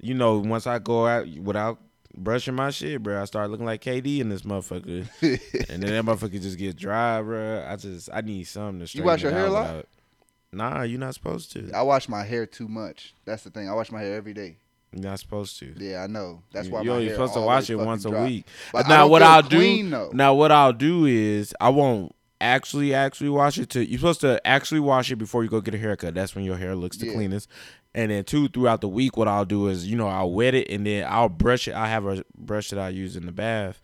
[0.00, 1.78] You know, once I go out without
[2.16, 5.06] brushing my shit, bro, I start looking like KD in this motherfucker,
[5.70, 7.64] and then that motherfucker just get dry, bro.
[7.68, 9.66] I just I need something to straighten wash your it hair a lot?
[9.68, 9.88] without-
[10.52, 11.70] Nah, you're not supposed to.
[11.74, 13.14] I wash my hair too much.
[13.26, 13.68] That's the thing.
[13.68, 14.56] I wash my hair every day.
[14.92, 15.74] You're not supposed to.
[15.76, 16.40] Yeah, I know.
[16.52, 18.46] That's why you're my hair supposed to wash it once a week.
[18.72, 20.10] But now what I'll clean, do though.
[20.14, 24.46] now what I'll do is I won't actually actually wash it to you're supposed to
[24.46, 26.14] actually wash it before you go get a haircut.
[26.14, 27.14] That's when your hair looks the Yeah.
[27.14, 27.50] cleanest.
[27.96, 30.68] And then two throughout the week what I'll do is, you know, I'll wet it
[30.70, 31.74] and then I'll brush it.
[31.74, 33.80] I have a brush that I use in the bath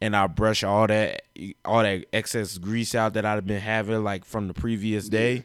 [0.00, 1.22] and I'll brush all that
[1.64, 5.44] all that excess grease out that I've been having like from the previous day.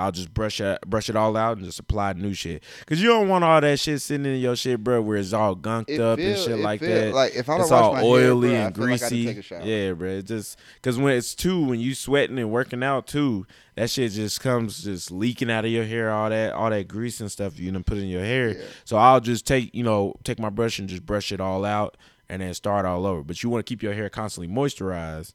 [0.00, 2.62] I'll just brush it, brush it all out and just apply new shit.
[2.86, 5.54] Cause you don't want all that shit sitting in your shit, bro, where it's all
[5.54, 7.14] gunked It up feel- and shit it like feel- that.
[7.14, 9.24] Like if I don't it's wash all my oily hair, bro, and like greasy.
[9.24, 9.62] gotta take a shower.
[9.62, 10.08] yeah, bro.
[10.08, 13.46] It just because when it's too, when you sweating and working out too,
[13.76, 16.10] that shit just comes just leaking out of your hair.
[16.10, 18.50] All that, all that grease and stuff you done put in your hair.
[18.50, 18.64] Yeah.
[18.84, 21.96] So I'll just take, you know, take my brush and just brush it all out
[22.28, 23.22] and then start all over.
[23.24, 25.34] But you want to keep your hair constantly moisturized.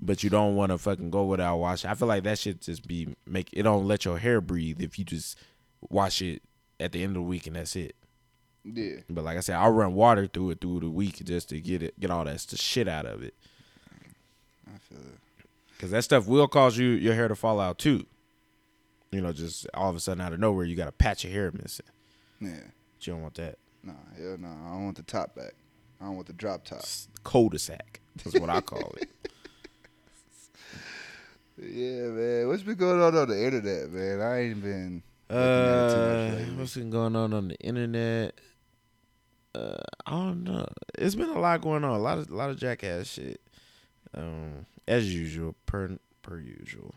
[0.00, 1.90] But you don't want to fucking go without washing.
[1.90, 4.98] I feel like that shit just be make it don't let your hair breathe if
[4.98, 5.38] you just
[5.88, 6.42] wash it
[6.78, 7.96] at the end of the week and that's it.
[8.64, 8.96] Yeah.
[9.08, 11.82] But like I said, I'll run water through it through the week just to get
[11.82, 13.34] it, get all that shit out of it.
[14.66, 15.18] I feel it.
[15.78, 18.06] Cause that stuff will cause you your hair to fall out too.
[19.12, 21.30] You know, just all of a sudden out of nowhere, you got a patch of
[21.30, 21.86] hair missing.
[22.40, 22.60] Yeah.
[22.96, 23.58] But you don't want that.
[23.82, 24.48] Nah, hell no.
[24.48, 25.54] I don't want the top back.
[26.00, 26.84] I don't want the drop top.
[27.24, 28.00] Cul-de-sac.
[28.22, 29.08] That's what I call it.
[31.58, 32.48] Yeah, man.
[32.48, 34.20] What's been going on on the internet, man?
[34.20, 38.38] I ain't been looking at it too Uh, what's been going on on the internet?
[39.54, 40.66] Uh, I don't know.
[40.98, 41.98] It's been a lot going on.
[41.98, 43.40] A lot of, a lot of jackass shit.
[44.14, 46.94] Um, as usual, per per usual.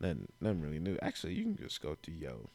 [0.00, 0.98] Nothing, nothing really new.
[1.00, 2.50] Actually, you can just go to yo,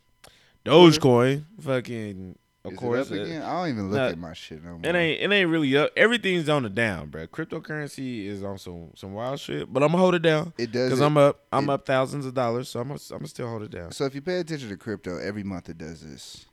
[0.63, 1.45] Dogecoin.
[1.59, 3.11] Fucking, of Is course.
[3.11, 3.41] it up again?
[3.41, 4.79] I don't even look nah, at my shit no more.
[4.83, 5.91] It ain't it ain't really up.
[5.97, 7.27] Everything's on the down, bro.
[7.27, 10.89] Cryptocurrency is on some some wild shit, but I'm gonna hold it down It does.
[10.89, 11.41] because I'm up.
[11.51, 13.91] I'm it- up thousands of dollars, so I'm gonna, I'm gonna still hold it down.
[13.91, 16.45] So if you pay attention to crypto, every month it does this.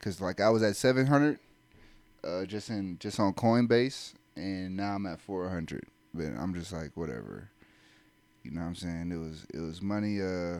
[0.00, 1.40] Cause like I was at seven hundred,
[2.22, 5.84] uh, just in just on Coinbase, and now I'm at four hundred.
[6.14, 7.50] But I'm just like whatever.
[8.44, 9.10] You know what I'm saying?
[9.10, 10.22] It was it was money.
[10.22, 10.58] Uh,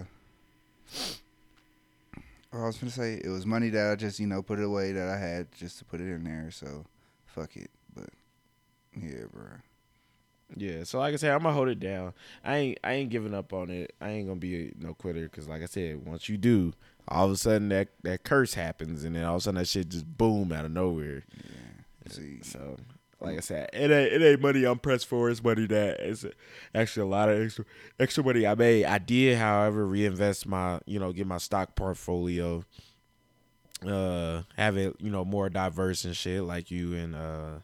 [2.53, 4.93] I was gonna say it was money that I just you know put it away
[4.93, 6.51] that I had just to put it in there.
[6.51, 6.87] So
[7.27, 7.71] fuck it.
[7.95, 8.11] But
[8.97, 9.49] yeah, bro.
[10.57, 12.15] Yeah, so like I said, I'm gonna hold it down.
[12.43, 13.95] I ain't I ain't giving up on it.
[14.01, 16.73] I ain't gonna be a, no quitter because like I said, once you do,
[17.07, 19.69] all of a sudden that that curse happens, and then all of a sudden that
[19.69, 21.25] shit just boom out of nowhere.
[21.37, 22.13] Yeah.
[22.13, 22.79] See, So
[23.21, 25.29] like I said, it ain't it ain't money I'm pressed for.
[25.31, 26.25] It's money that it's
[26.75, 27.65] actually a lot of extra
[27.99, 28.85] extra money I made.
[28.85, 32.65] I did, however, reinvest my you know get my stock portfolio,
[33.87, 37.59] uh, have it you know more diverse and shit like you and uh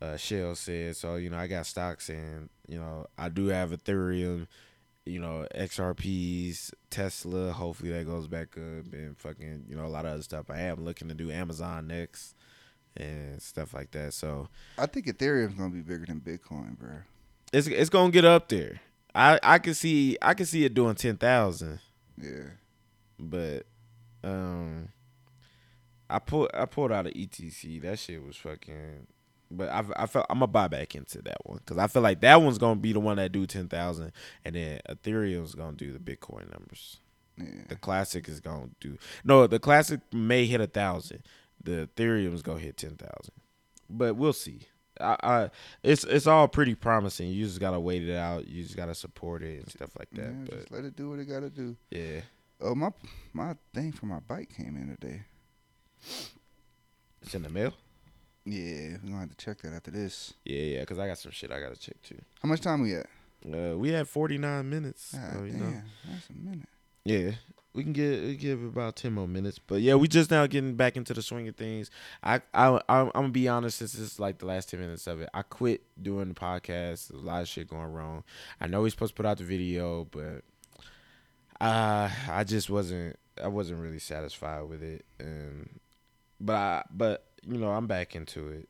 [0.00, 0.96] uh, Shell said.
[0.96, 4.46] So you know, I got stocks and you know, I do have Ethereum,
[5.04, 7.52] you know, XRPs, Tesla.
[7.52, 10.50] Hopefully that goes back up and fucking you know a lot of other stuff.
[10.50, 12.34] I am looking to do Amazon next
[12.98, 14.12] and stuff like that.
[14.14, 16.90] So I think Ethereum's gonna be bigger than Bitcoin, bro.
[17.52, 18.80] it's it's gonna get up there.
[19.14, 21.80] I I can see I can see it doing ten thousand,
[22.20, 22.50] Yeah.
[23.18, 23.66] but
[24.24, 24.88] um.
[26.10, 27.82] I pulled I pulled out of ETC.
[27.82, 29.06] That shit was fucking.
[29.50, 32.20] But I I felt I'm gonna buy back into that one because I feel like
[32.22, 34.12] that one's gonna be the one that do ten thousand,
[34.44, 37.00] and then Ethereum's gonna do the Bitcoin numbers.
[37.36, 37.44] Yeah.
[37.68, 39.46] The classic is gonna do no.
[39.46, 41.22] The classic may hit a thousand.
[41.62, 43.34] The Ethereum's gonna hit ten thousand,
[43.90, 44.62] but we'll see.
[45.00, 45.50] I, I
[45.82, 47.30] it's it's all pretty promising.
[47.30, 48.46] You just gotta wait it out.
[48.48, 50.22] You just gotta support it and stuff like that.
[50.32, 51.76] yeah, but just let it do what it gotta do.
[51.90, 52.20] yeah,
[52.60, 52.90] Oh my
[53.32, 55.22] my thing for my bike came in today.
[57.22, 57.72] it's in the mail.
[58.44, 60.32] Yeah, we're gonna have to check that after this.
[60.44, 60.84] Yeah, yeah.
[60.84, 62.18] Cause I got some shit I gotta check too.
[62.42, 63.06] How much time we at?
[63.46, 65.12] Uh, we had forty nine minutes.
[65.12, 65.82] God so, damn, know.
[66.10, 66.68] that's a minute.
[67.04, 67.30] Yeah,
[67.78, 70.74] we can get we give about ten more minutes, but yeah, we just now getting
[70.74, 71.92] back into the swing of things.
[72.24, 75.28] I I I'm, gonna be honest, this is like the last ten minutes of it.
[75.32, 77.12] I quit doing the podcast.
[77.12, 78.24] A lot of shit going wrong.
[78.60, 80.42] I know we're supposed to put out the video, but
[81.60, 85.78] uh, I just wasn't I wasn't really satisfied with it, and
[86.40, 88.68] but I but you know I'm back into it.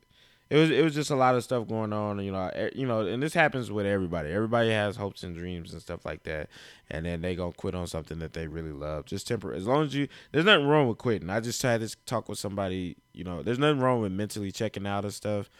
[0.49, 2.49] It was it was just a lot of stuff going on, you know.
[2.73, 4.31] You know, and this happens with everybody.
[4.31, 6.49] Everybody has hopes and dreams and stuff like that,
[6.89, 9.05] and then they gonna quit on something that they really love.
[9.05, 9.57] Just temporary.
[9.57, 11.29] As long as you, there's nothing wrong with quitting.
[11.29, 12.97] I just had this talk with somebody.
[13.13, 15.51] You know, there's nothing wrong with mentally checking out and stuff.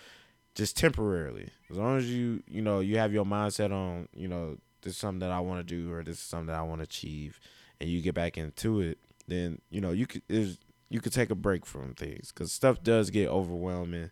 [0.56, 1.50] Just temporarily.
[1.70, 5.00] As long as you, you know, you have your mindset on, you know, this is
[5.00, 7.40] something that I want to do or this is something that I want to achieve,
[7.80, 11.36] and you get back into it, then you know you could you could take a
[11.36, 14.10] break from things because stuff does get overwhelming.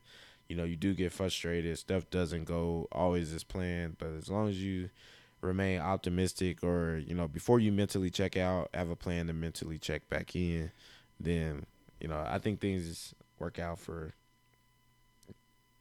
[0.49, 1.77] You know, you do get frustrated.
[1.77, 4.89] Stuff doesn't go always as planned, but as long as you
[5.41, 9.77] remain optimistic or you know before you mentally check out, have a plan to mentally
[9.77, 10.71] check back in,
[11.19, 11.65] then
[11.99, 14.13] you know I think things work out for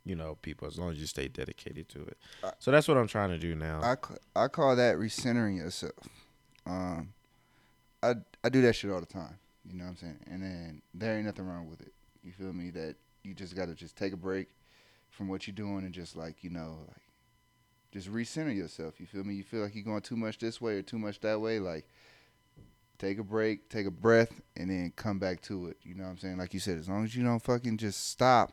[0.05, 2.19] you know people as long as you stay dedicated to it.
[2.59, 3.81] So that's what I'm trying to do now.
[3.83, 6.09] I, I call that recentering yourself.
[6.65, 7.13] Um,
[8.03, 9.39] I I do that shit all the time.
[9.65, 10.19] You know what I'm saying?
[10.31, 11.93] And then there ain't nothing wrong with it.
[12.23, 12.71] You feel me?
[12.71, 12.97] That
[13.27, 14.49] you just got to just take a break
[15.11, 17.03] from what you're doing and just like you know like
[17.93, 19.01] just recenter yourself.
[19.01, 19.35] You feel me?
[19.35, 21.59] You feel like you're going too much this way or too much that way.
[21.59, 21.89] Like
[22.99, 25.79] take a break, take a breath, and then come back to it.
[25.83, 26.39] You know what I'm saying?
[26.39, 28.53] Like you said, as long as you don't fucking just stop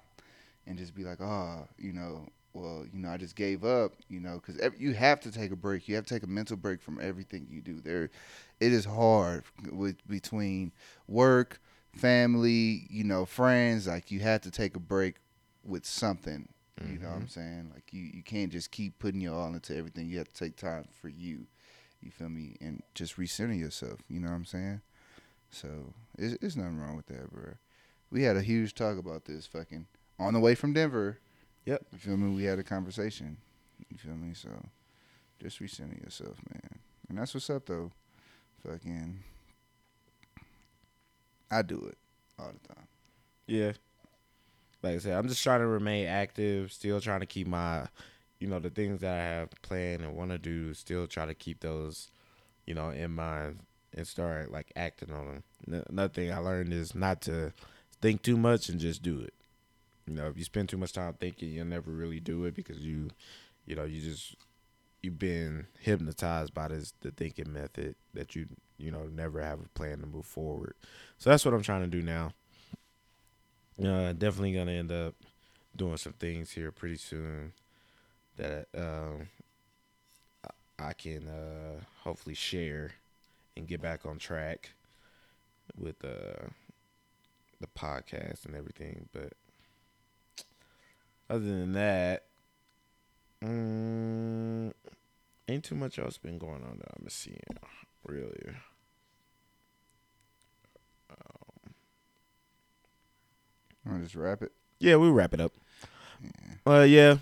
[0.65, 4.19] and just be like, oh, you know, well, you know, I just gave up, you
[4.19, 5.87] know, because you have to take a break.
[5.87, 7.81] You have to take a mental break from everything you do.
[7.81, 8.11] There,
[8.59, 10.71] it is hard with between
[11.07, 11.59] work,
[11.95, 13.87] family, you know, friends.
[13.87, 15.15] Like you have to take a break
[15.63, 16.47] with something.
[16.81, 17.27] You know what I'm mm-hmm.
[17.27, 17.71] saying?
[17.73, 20.09] Like you, you can't just keep putting your all into everything.
[20.09, 21.45] You have to take time for you.
[22.01, 22.55] You feel me?
[22.59, 23.99] And just recenter yourself.
[24.09, 24.81] You know what I'm saying?
[25.49, 27.53] So it's, it's nothing wrong with that, bro.
[28.11, 29.87] We had a huge talk about this fucking
[30.19, 31.19] on the way from Denver.
[31.65, 31.85] Yep.
[31.93, 32.35] You feel me?
[32.35, 33.37] We had a conversation.
[33.89, 34.33] You feel me?
[34.33, 34.49] So
[35.41, 36.79] just recenter yourself, man.
[37.07, 37.91] And that's what's up though.
[38.67, 39.19] Fucking
[41.53, 41.97] I do it
[42.39, 42.87] all the time.
[43.47, 43.73] Yeah.
[44.81, 47.87] Like I said, I'm just trying to remain active, still trying to keep my,
[48.39, 51.33] you know, the things that I have planned and want to do, still try to
[51.33, 52.09] keep those,
[52.65, 53.59] you know, in mind
[53.95, 55.83] and start like acting on them.
[55.89, 57.53] Another thing I learned is not to
[58.01, 59.33] think too much and just do it.
[60.05, 62.79] You know, if you spend too much time thinking, you'll never really do it because
[62.79, 63.09] you,
[63.65, 64.35] you know, you just
[65.01, 68.47] you've been hypnotized by this the thinking method that you
[68.83, 70.75] you know never have a plan to move forward.
[71.17, 72.33] So that's what I'm trying to do now.
[73.81, 75.15] Uh, definitely gonna end up
[75.75, 77.53] doing some things here pretty soon
[78.37, 79.29] that um
[80.79, 82.91] I- can uh hopefully share
[83.57, 84.71] and get back on track
[85.77, 86.47] with uh
[87.59, 89.09] the podcast and everything.
[89.11, 89.33] But
[91.29, 92.25] other than that,
[93.41, 94.71] mm,
[95.47, 97.39] ain't too much else been going on that I'm seeing
[98.05, 98.55] really.
[103.89, 104.51] I'll just wrap it.
[104.79, 105.53] Yeah, we wrap it up.
[106.65, 107.17] Uh, yeah,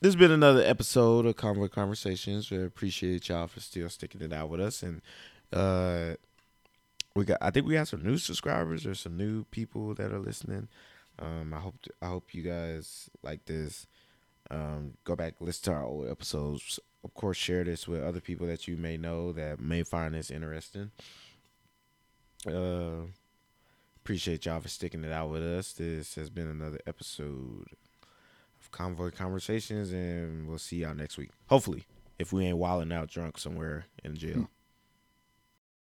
[0.00, 2.50] this has been another episode of Convoy Conversations.
[2.50, 5.00] We appreciate y'all for still sticking it out with us, and
[5.52, 6.14] uh,
[7.14, 7.38] we got.
[7.40, 10.68] I think we got some new subscribers or some new people that are listening.
[11.18, 13.86] Um, I hope I hope you guys like this.
[14.50, 16.78] Um, go back listen to our old episodes.
[17.04, 20.30] Of course, share this with other people that you may know that may find this
[20.30, 20.90] interesting.
[22.46, 23.06] Uh,
[24.04, 25.72] appreciate y'all for sticking it out with us.
[25.74, 27.68] This has been another episode
[28.60, 31.30] of Convoy Conversations, and we'll see y'all next week.
[31.46, 31.84] Hopefully,
[32.18, 34.48] if we ain't wilding out drunk somewhere in jail.